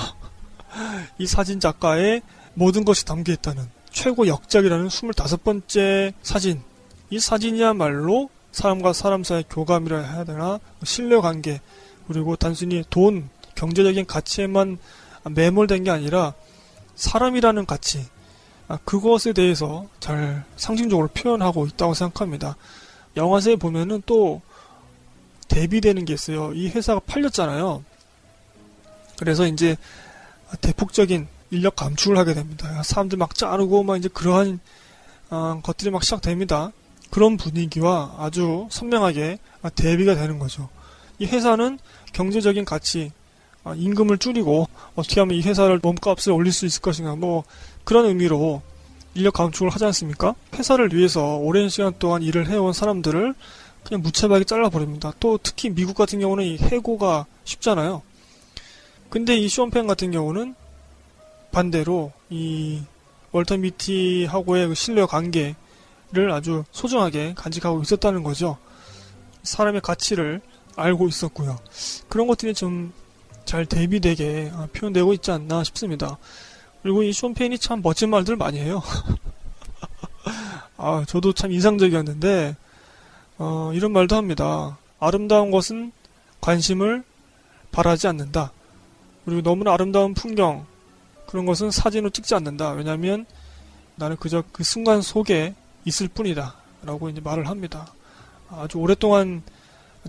이 1.18 1.28
사진 1.28 1.60
작가의 1.60 2.22
모든 2.54 2.86
것이 2.86 3.06
담겨 3.06 3.32
있다는 3.34 3.68
최고 3.92 4.28
역작이라는 4.28 4.88
25번째 4.88 6.14
사진. 6.22 6.62
이 7.10 7.20
사진이야말로 7.20 8.30
사람과 8.52 8.94
사람 8.94 9.24
사이의 9.24 9.46
교감이라 9.50 10.00
해야 10.00 10.24
되나? 10.24 10.60
신뢰관계. 10.84 11.62
그리고 12.08 12.36
단순히 12.36 12.84
돈, 12.90 13.30
경제적인 13.56 14.06
가치에만 14.06 14.78
매몰된 15.30 15.84
게 15.84 15.92
아니라 15.92 16.34
사람이라는 16.96 17.66
가치. 17.66 18.06
아, 18.68 18.78
그것에 18.84 19.34
대해서 19.34 19.88
잘 20.00 20.44
상징적으로 20.58 21.08
표현하고 21.08 21.68
있다고 21.68 21.94
생각합니다. 21.94 22.56
영화사에 23.16 23.56
보면은 23.56 24.04
또 24.06 24.42
대비되는 25.48 26.06
게 26.06 26.14
있어요. 26.14 26.54
이 26.54 26.70
회사가 26.70 27.00
팔렸잖아요. 27.00 27.84
그래서 29.18 29.48
이제 29.48 29.78
대폭적인 30.62 31.28
인력 31.52 31.76
감축을 31.76 32.18
하게 32.18 32.34
됩니다. 32.34 32.82
사람들 32.84 33.18
막 33.18 33.36
자르고 33.36 33.84
막 33.84 33.98
이제 33.98 34.10
그러한 34.10 34.60
어, 35.30 35.60
것들이 35.64 35.92
막 35.92 36.04
시작됩니다. 36.04 36.72
그런 37.10 37.38
분위기와 37.38 38.16
아주 38.18 38.68
선명하게 38.70 39.40
대비가 39.76 40.16
되는 40.16 40.40
거죠. 40.40 40.70
이 41.20 41.26
회사는 41.26 41.80
경제적인 42.14 42.66
가치, 42.66 43.12
아, 43.64 43.74
임금을 43.76 44.18
줄이고 44.18 44.68
어떻게 44.96 45.20
하면 45.20 45.36
이 45.36 45.42
회사를 45.42 45.80
몸값을 45.80 46.32
올릴 46.32 46.54
수 46.54 46.66
있을 46.66 46.82
것인가 46.82 47.16
뭐 47.16 47.44
그런 47.84 48.06
의미로 48.06 48.62
인력 49.14 49.34
감축을 49.34 49.70
하지 49.70 49.86
않습니까? 49.86 50.36
회사를 50.54 50.94
위해서 50.94 51.38
오랜 51.38 51.70
시간 51.70 51.94
동안 51.98 52.22
일을 52.22 52.48
해온 52.48 52.72
사람들을 52.72 53.34
그냥 53.84 54.02
무차별하게 54.02 54.46
잘라버립니다. 54.46 55.14
또 55.20 55.40
특히 55.42 55.70
미국 55.70 55.96
같은 55.96 56.20
경우는 56.20 56.44
이 56.44 56.58
해고가 56.58 57.26
쉽잖아요. 57.46 58.04
근데 59.10 59.36
이 59.38 59.48
쇼펜 59.48 59.88
같은 59.88 60.12
경우는 60.12 60.56
반대로 61.52 62.12
이 62.30 62.82
월터 63.32 63.58
미티하고의 63.58 64.68
그 64.70 64.76
신뢰 64.76 65.06
관계를 65.06 66.32
아주 66.32 66.64
소중하게 66.72 67.34
간직하고 67.36 67.82
있었다는 67.82 68.24
거죠. 68.24 68.58
사람의 69.44 69.82
가치를 69.82 70.42
알고 70.76 71.08
있었고요. 71.08 71.58
그런 72.10 72.28
것들이 72.28 72.54
좀 72.54 72.92
잘 73.48 73.66
대비되게 73.66 74.52
아, 74.54 74.68
표현되고 74.74 75.14
있지 75.14 75.32
않나 75.32 75.64
싶습니다. 75.64 76.18
그리고 76.84 77.02
이 77.02 77.14
쇼펜이 77.14 77.58
참 77.58 77.82
멋진 77.82 78.10
말들 78.10 78.36
많이 78.36 78.60
해요. 78.60 78.84
아, 80.78 81.06
저도 81.08 81.32
참 81.34 81.52
인상적이었는데, 81.54 82.56
어, 83.40 83.72
이런 83.74 83.94
말도 83.94 84.16
합니다. 84.16 84.78
아름다운 85.00 85.50
것은 85.50 85.94
관심을 86.42 87.04
바라지 87.72 88.08
않는다. 88.08 88.52
그리고 89.28 89.42
너무나 89.42 89.74
아름다운 89.74 90.14
풍경, 90.14 90.66
그런 91.26 91.46
것은 91.46 91.70
사진으로 91.70 92.12
찍지 92.12 92.34
않는다. 92.34 92.72
왜냐하면 92.72 93.26
나는 93.98 94.16
그저 94.16 94.42
그 94.54 94.64
순간 94.64 95.02
속에 95.02 95.54
있을 95.84 96.08
뿐이다. 96.08 96.56
라고 96.84 97.10
이제 97.10 97.20
말을 97.20 97.50
합니다. 97.50 97.92
아주 98.50 98.78
오랫동안 98.78 99.44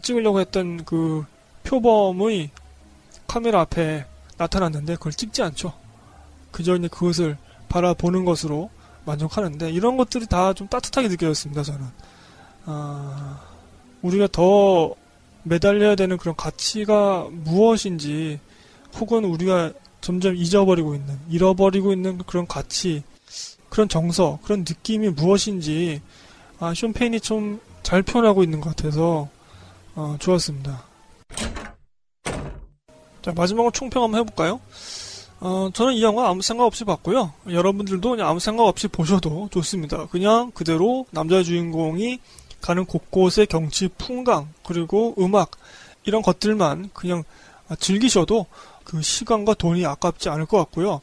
찍으려고 0.03 0.39
했던 0.39 0.85
그 0.85 1.25
표범의 1.65 2.51
카메라 3.27 3.63
앞에 3.63 4.07
나타났는데 4.37 4.95
그걸 4.95 5.11
찍지 5.11 5.43
않죠. 5.43 5.73
그저 6.53 6.77
이제 6.77 6.87
그것을 6.87 7.39
바라보는 7.69 8.25
것으로 8.25 8.71
만족하는데 9.05 9.73
이런 9.73 9.97
것들이 9.97 10.27
다 10.27 10.53
좀 10.53 10.69
따뜻하게 10.69 11.09
느껴졌습니다. 11.09 11.65
저는 11.65 11.87
아, 12.67 13.41
우리가 14.03 14.29
더 14.31 14.95
매달려야 15.43 15.97
되는 15.97 16.17
그런 16.19 16.37
가치가 16.37 17.27
무엇인지 17.33 18.39
혹은 18.97 19.25
우리가 19.25 19.73
점점 20.01 20.37
잊어버리고 20.37 20.95
있는, 20.95 21.19
잃어버리고 21.29 21.93
있는 21.93 22.19
그런 22.27 22.47
가치, 22.47 23.03
그런 23.69 23.89
정서, 23.89 24.39
그런 24.43 24.61
느낌이 24.61 25.11
무엇인지, 25.11 26.01
아, 26.61 26.73
쇼페인이 26.75 27.21
좀 27.21 27.61
잘 27.89 28.03
표현하고 28.03 28.43
있는 28.43 28.61
것 28.61 28.77
같아서, 28.77 29.31
어, 29.95 30.17
좋았습니다. 30.21 30.85
자, 33.23 33.33
마지막으로 33.35 33.71
총평 33.71 34.03
한번 34.03 34.21
해볼까요? 34.21 34.61
어, 35.41 35.71
저는 35.73 35.95
이 35.95 36.03
영화 36.03 36.29
아무 36.29 36.43
생각 36.43 36.65
없이 36.67 36.85
봤고요. 36.85 37.33
여러분들도 37.49 38.11
그냥 38.11 38.29
아무 38.29 38.41
생각 38.41 38.65
없이 38.65 38.89
보셔도 38.89 39.49
좋습니다. 39.51 40.07
그냥 40.09 40.51
그대로 40.51 41.07
남자 41.13 41.43
주인공이 41.43 42.19
가는 42.61 42.85
곳곳의 42.85 43.47
경치, 43.47 43.89
풍광, 43.97 44.53
그리고 44.67 45.15
음악, 45.19 45.53
이런 46.05 46.21
것들만 46.21 46.91
그냥 46.93 47.25
즐기셔도 47.79 48.45
그 48.89 49.03
시간과 49.03 49.55
돈이 49.55 49.85
아깝지 49.85 50.31
않을 50.31 50.47
것 50.47 50.57
같고요. 50.57 51.03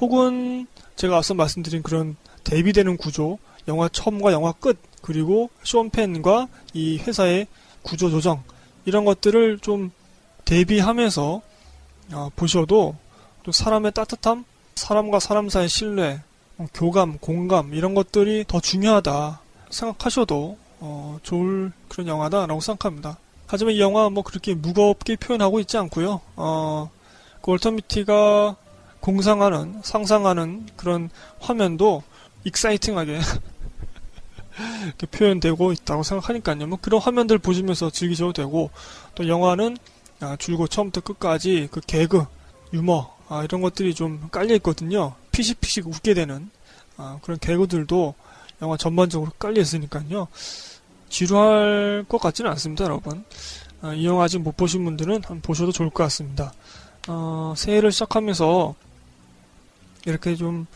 혹은 0.00 0.66
제가 0.96 1.16
앞서 1.16 1.34
말씀드린 1.34 1.82
그런 1.82 2.16
대비되는 2.44 2.96
구조, 2.96 3.38
영화 3.66 3.88
처음과 3.88 4.32
영화 4.32 4.52
끝, 4.52 4.78
그리고 5.02 5.50
쇼펜과 5.64 6.48
이 6.74 6.98
회사의 6.98 7.48
구조 7.82 8.08
조정, 8.08 8.42
이런 8.84 9.04
것들을 9.04 9.58
좀 9.58 9.90
대비하면서 10.44 11.42
어, 12.12 12.30
보셔도 12.36 12.96
또 13.42 13.52
사람의 13.52 13.92
따뜻함, 13.92 14.44
사람과 14.76 15.18
사람 15.18 15.48
사이의 15.48 15.68
신뢰, 15.68 16.20
어, 16.56 16.66
교감, 16.72 17.18
공감 17.18 17.74
이런 17.74 17.94
것들이 17.94 18.44
더 18.46 18.60
중요하다 18.60 19.40
생각하셔도 19.70 20.56
어, 20.80 21.18
좋을 21.22 21.72
그런 21.88 22.06
영화다라고 22.06 22.60
생각합니다. 22.60 23.18
하지만 23.46 23.74
이 23.74 23.80
영화 23.80 24.08
뭐 24.08 24.22
그렇게 24.22 24.54
무겁게 24.54 25.16
표현하고 25.16 25.58
있지 25.60 25.76
않고요. 25.76 26.20
어, 26.36 26.90
그 27.42 27.50
월터 27.52 27.72
미티가 27.72 28.56
공상하는, 29.00 29.80
상상하는 29.84 30.66
그런 30.76 31.10
화면도 31.40 32.02
익사이팅하게 32.44 33.20
표현되고 35.10 35.72
있다고 35.72 36.02
생각하니까요. 36.02 36.66
뭐 36.66 36.78
그런 36.80 37.00
화면들 37.00 37.38
보시면서 37.38 37.90
즐기셔도 37.90 38.32
되고 38.32 38.70
또 39.14 39.28
영화는 39.28 39.76
아, 40.20 40.36
줄곧 40.36 40.68
처음부터 40.68 41.00
끝까지 41.00 41.68
그 41.70 41.80
개그, 41.80 42.24
유머 42.72 43.14
아, 43.28 43.44
이런 43.44 43.60
것들이 43.60 43.94
좀 43.94 44.28
깔려 44.30 44.54
있거든요. 44.56 45.14
피식피식 45.32 45.86
웃게 45.86 46.14
되는 46.14 46.50
아, 46.96 47.18
그런 47.22 47.38
개그들도 47.38 48.14
영화 48.62 48.76
전반적으로 48.76 49.30
깔려 49.38 49.60
있으니까요. 49.60 50.26
지루할 51.08 52.04
것 52.08 52.20
같지는 52.20 52.50
않습니다, 52.52 52.84
여러분. 52.84 53.24
아, 53.80 53.94
이 53.94 54.04
영화 54.06 54.24
아직 54.24 54.38
못 54.38 54.56
보신 54.56 54.84
분들은 54.84 55.14
한번 55.14 55.40
보셔도 55.40 55.70
좋을 55.70 55.90
것 55.90 56.02
같습니다. 56.04 56.52
어, 57.08 57.54
새해를 57.56 57.90
시작하면서 57.90 58.74
이렇게 60.04 60.36
좀 60.36 60.66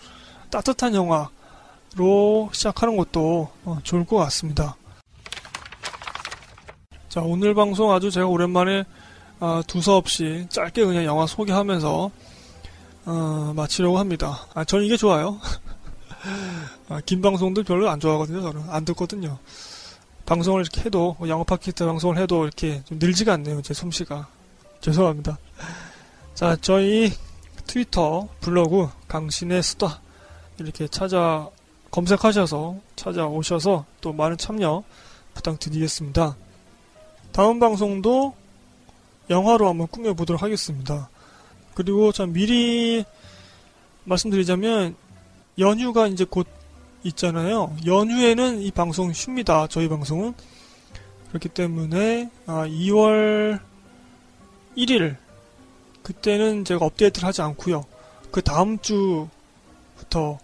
따뜻한 0.51 0.95
영화로 0.95 2.51
시작하는 2.53 2.97
것도 2.97 3.51
어, 3.64 3.79
좋을 3.83 4.05
것 4.05 4.16
같습니다. 4.16 4.77
자, 7.09 7.21
오늘 7.21 7.55
방송 7.55 7.92
아주 7.92 8.11
제가 8.11 8.27
오랜만에 8.27 8.85
어, 9.40 9.61
두서없이 9.66 10.47
짧게 10.49 10.85
그냥 10.85 11.05
영화 11.05 11.27
소개하면서 11.27 12.11
어, 13.05 13.53
마치려고 13.55 13.99
합니다. 13.99 14.47
아, 14.55 14.64
저는 14.64 14.87
이게 14.87 14.97
좋아요. 14.97 15.38
아, 16.88 17.01
긴 17.05 17.21
방송들 17.21 17.64
별로 17.64 17.90
안 17.90 18.01
좋아하거든요. 18.01 18.40
저는 18.40 18.71
안 18.71 18.85
듣거든요. 18.87 19.38
방송을 20.25 20.62
이렇게 20.62 20.83
해도 20.83 21.16
영어 21.27 21.45
팟캐스트 21.45 21.85
방송을 21.85 22.16
해도 22.16 22.45
이렇게 22.45 22.83
좀 22.85 22.99
늘지가 22.99 23.35
않네요. 23.35 23.61
제 23.61 23.75
솜씨가 23.75 24.29
죄송합니다. 24.81 25.38
자, 26.35 26.57
저희 26.61 27.12
트위터, 27.66 28.27
블로그, 28.40 28.88
강신의 29.07 29.62
수다 29.62 30.01
이렇게 30.59 30.88
찾아 30.88 31.49
검색하셔서 31.90 32.77
찾아오셔서 32.97 33.85
또 34.01 34.12
많은 34.14 34.38
참여 34.38 34.83
부탁드리겠습니다. 35.35 36.37
다음 37.33 37.61
방송도 37.61 38.35
영화로 39.29 39.68
한번 39.68 39.87
꾸며보도록 39.88 40.42
하겠습니다. 40.42 41.11
그리고 41.75 42.12
참 42.12 42.33
미리 42.33 43.05
말씀드리자면 44.05 44.97
연휴가 45.59 46.07
이제 46.07 46.25
곧 46.25 46.47
있잖아요. 47.05 47.77
연휴에는 47.85 48.62
이 48.62 48.71
방송 48.71 49.12
쉽니다. 49.12 49.66
저희 49.68 49.88
방송은 49.88 50.35
그렇기 51.29 51.51
때문에 51.51 52.31
아, 52.47 52.66
2월 52.66 53.61
1일 54.77 55.22
그때는 56.03 56.65
제가 56.65 56.85
업데이트를 56.85 57.27
하지 57.29 57.43
않고요. 57.43 57.85
그 58.31 58.43
다음 58.43 58.79
주부터 58.79 60.38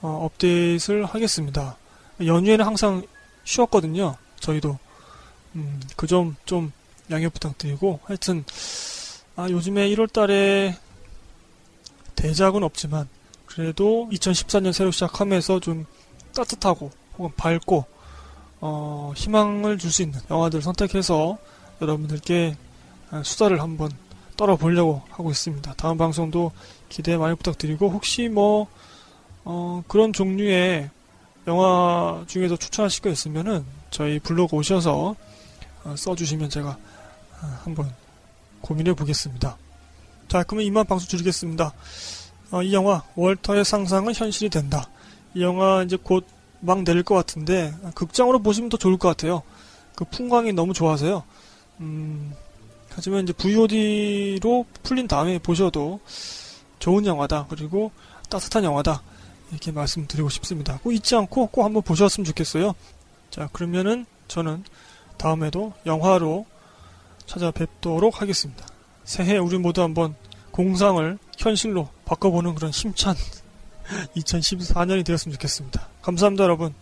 어, 0.00 0.08
업데이트를 0.24 1.04
하겠습니다. 1.06 1.76
연휴에는 2.24 2.64
항상 2.64 3.02
쉬었거든요. 3.44 4.16
저희도 4.40 4.78
음, 5.56 5.80
그 5.96 6.06
점 6.06 6.36
좀 6.44 6.72
양해 7.10 7.28
부탁드리고 7.28 8.00
하여튼 8.04 8.44
아, 9.36 9.48
요즘에 9.48 9.88
1월달에 9.90 10.74
대작은 12.16 12.62
없지만 12.62 13.08
그래도 13.46 14.08
2014년 14.12 14.72
새로 14.72 14.90
시작하면서 14.90 15.60
좀 15.60 15.86
따뜻하고 16.34 16.90
혹은 17.16 17.32
밝고 17.36 17.84
어, 18.60 19.12
희망을 19.16 19.78
줄 19.78 19.90
수 19.90 20.02
있는 20.02 20.20
영화들을 20.30 20.62
선택해서 20.62 21.38
여러분들께 21.80 22.56
아, 23.10 23.22
수다를 23.22 23.62
한번 23.62 23.90
떨어보려고 24.38 25.02
하고 25.10 25.30
있습니다. 25.30 25.74
다음 25.74 25.98
방송도 25.98 26.52
기대 26.88 27.18
많이 27.18 27.36
부탁드리고 27.36 27.90
혹시 27.90 28.28
뭐 28.28 28.68
어, 29.44 29.82
그런 29.86 30.14
종류의 30.14 30.88
영화 31.46 32.24
중에서 32.26 32.56
추천하실 32.56 33.02
거 33.02 33.10
있으면은 33.10 33.66
저희 33.90 34.18
블로그 34.18 34.56
오셔서 34.56 35.14
어, 35.84 35.94
써주시면 35.94 36.48
제가 36.48 36.70
어, 36.70 37.58
한번 37.64 37.92
고민해 38.62 38.94
보겠습니다. 38.94 39.58
자, 40.28 40.42
그러면 40.44 40.64
이만 40.64 40.86
방송 40.86 41.06
줄이겠습니다. 41.06 41.74
어, 42.50 42.62
이 42.62 42.72
영화 42.72 43.02
월터의 43.14 43.66
상상은 43.66 44.14
현실이 44.14 44.48
된다. 44.48 44.88
이 45.34 45.42
영화 45.42 45.82
이제 45.82 45.96
곧 45.96 46.38
막 46.60 46.82
내릴 46.82 47.02
것 47.02 47.14
같은데 47.14 47.72
극장으로 47.94 48.40
보시면 48.40 48.68
더 48.70 48.76
좋을 48.76 48.96
것 48.96 49.08
같아요. 49.08 49.42
그 49.94 50.04
풍광이 50.04 50.52
너무 50.52 50.72
좋아서요. 50.72 51.22
음, 51.80 52.34
하지만 52.98 53.22
이제 53.22 53.32
VOD로 53.32 54.66
풀린 54.82 55.06
다음에 55.06 55.38
보셔도 55.38 56.00
좋은 56.80 57.06
영화다. 57.06 57.46
그리고 57.48 57.92
따뜻한 58.28 58.64
영화다. 58.64 59.02
이렇게 59.52 59.70
말씀드리고 59.70 60.28
싶습니다. 60.30 60.80
꼭 60.82 60.92
잊지 60.92 61.14
않고 61.14 61.46
꼭 61.46 61.62
한번 61.62 61.82
보셨으면 61.82 62.24
좋겠어요. 62.24 62.74
자, 63.30 63.48
그러면은 63.52 64.04
저는 64.26 64.64
다음에도 65.16 65.74
영화로 65.86 66.44
찾아뵙도록 67.26 68.20
하겠습니다. 68.20 68.66
새해 69.04 69.38
우리 69.38 69.58
모두 69.58 69.80
한번 69.80 70.16
공상을 70.50 71.18
현실로 71.38 71.88
바꿔보는 72.04 72.56
그런 72.56 72.72
힘찬 72.72 73.14
2014년이 74.16 75.06
되었으면 75.06 75.34
좋겠습니다. 75.34 75.86
감사합니다, 76.02 76.42
여러분. 76.42 76.74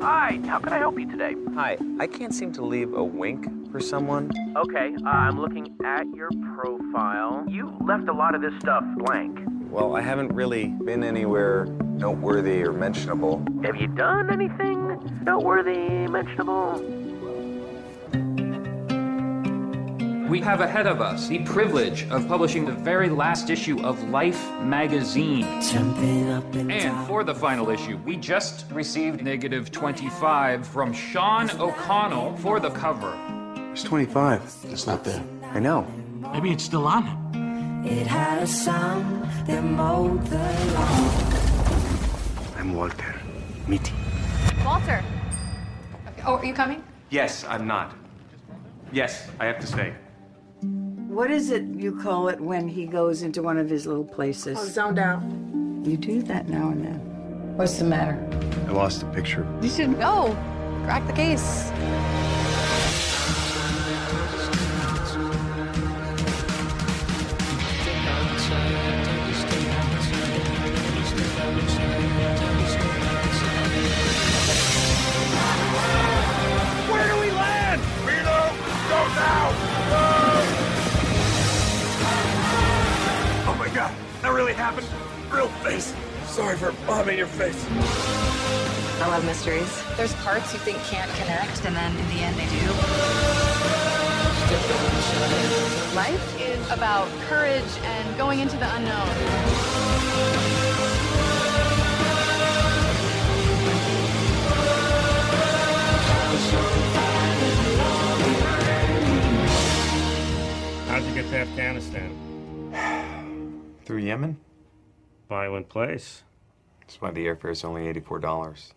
Hi, 0.00 0.40
how 0.46 0.58
can 0.58 0.72
I 0.72 0.78
help 0.78 0.98
you 0.98 1.10
today? 1.10 1.34
Hi, 1.54 1.76
I 1.98 2.06
can't 2.06 2.34
seem 2.34 2.52
to 2.52 2.64
leave 2.64 2.94
a 2.94 3.04
wink 3.04 3.70
for 3.70 3.80
someone. 3.80 4.30
Okay, 4.56 4.94
uh, 5.04 5.08
I'm 5.08 5.38
looking 5.38 5.76
at 5.84 6.06
your 6.14 6.30
profile. 6.54 7.44
You 7.46 7.76
left 7.86 8.08
a 8.08 8.12
lot 8.12 8.34
of 8.34 8.40
this 8.40 8.54
stuff 8.60 8.82
blank. 8.96 9.38
Well, 9.70 9.94
I 9.96 10.00
haven't 10.00 10.32
really 10.32 10.68
been 10.68 11.04
anywhere 11.04 11.66
noteworthy 11.66 12.62
or 12.62 12.72
mentionable. 12.72 13.44
Have 13.62 13.76
you 13.76 13.88
done 13.88 14.32
anything 14.32 14.98
noteworthy, 15.22 16.08
mentionable? 16.08 16.99
We 20.30 20.40
have 20.42 20.60
ahead 20.60 20.86
of 20.86 21.00
us 21.00 21.26
the 21.26 21.40
privilege 21.40 22.08
of 22.08 22.28
publishing 22.28 22.64
the 22.64 22.70
very 22.70 23.08
last 23.08 23.50
issue 23.50 23.84
of 23.84 24.00
Life 24.10 24.40
magazine. 24.62 25.42
And 25.42 27.06
for 27.08 27.24
the 27.24 27.34
final 27.34 27.68
issue, 27.68 27.96
we 28.06 28.16
just 28.16 28.64
received 28.70 29.24
negative 29.24 29.72
25 29.72 30.64
from 30.64 30.92
Sean 30.92 31.50
O'Connell 31.58 32.36
for 32.36 32.60
the 32.60 32.70
cover. 32.70 33.12
It's 33.72 33.82
25. 33.82 34.66
It's 34.68 34.86
not 34.86 35.02
there. 35.02 35.20
I 35.42 35.58
know. 35.58 35.84
Maybe 36.32 36.52
it's 36.52 36.62
still 36.62 36.86
on. 36.86 37.82
It 37.84 38.06
had 38.06 38.40
a 38.40 38.46
sound 38.46 39.28
that 39.48 39.64
mowed 39.64 40.24
the 40.26 40.36
lawn. 40.74 41.10
I'm 42.56 42.72
Walter. 42.72 43.20
Mitty. 43.66 43.94
Walter. 44.64 45.02
Oh, 46.24 46.36
are 46.36 46.44
you 46.44 46.54
coming? 46.54 46.84
Yes, 47.08 47.44
I'm 47.48 47.66
not. 47.66 47.96
Yes, 48.92 49.28
I 49.40 49.46
have 49.46 49.58
to 49.58 49.66
stay. 49.66 49.92
What 51.10 51.28
is 51.32 51.50
it 51.50 51.64
you 51.74 51.96
call 51.96 52.28
it 52.28 52.40
when 52.40 52.68
he 52.68 52.86
goes 52.86 53.22
into 53.22 53.42
one 53.42 53.58
of 53.58 53.68
his 53.68 53.84
little 53.84 54.04
places? 54.04 54.56
Oh, 54.60 54.64
zoned 54.64 55.00
out. 55.00 55.20
You 55.84 55.96
do 55.96 56.22
that 56.22 56.48
now 56.48 56.68
and 56.68 56.84
then. 56.84 57.56
What's 57.56 57.78
the 57.78 57.84
matter? 57.84 58.16
I 58.68 58.70
lost 58.70 59.00
the 59.00 59.06
picture. 59.06 59.44
You 59.60 59.68
should 59.68 59.98
go. 59.98 60.36
Crack 60.84 61.04
the 61.08 61.12
case. 61.12 61.72
Face. 87.40 87.64
I 89.00 89.08
love 89.08 89.24
mysteries. 89.24 89.82
There's 89.96 90.12
parts 90.16 90.52
you 90.52 90.58
think 90.58 90.76
can't 90.84 91.10
connect, 91.12 91.64
and 91.64 91.74
then 91.74 91.96
in 91.96 92.06
the 92.08 92.20
end 92.20 92.36
they 92.36 92.44
do. 92.44 92.66
Life 95.96 96.38
is 96.38 96.70
about 96.70 97.08
courage 97.30 97.72
and 97.82 98.18
going 98.18 98.40
into 98.40 98.58
the 98.58 98.74
unknown. 98.76 99.08
How'd 110.88 111.04
you 111.04 111.14
get 111.14 111.30
to 111.30 111.38
Afghanistan? 111.38 112.10
Through 113.86 114.00
Yemen? 114.00 114.36
Violent 115.30 115.70
place. 115.70 116.22
That's 116.90 117.00
why 117.00 117.12
the 117.12 117.24
airfare 117.24 117.52
is 117.52 117.62
only 117.62 117.82
$84. 117.82 118.72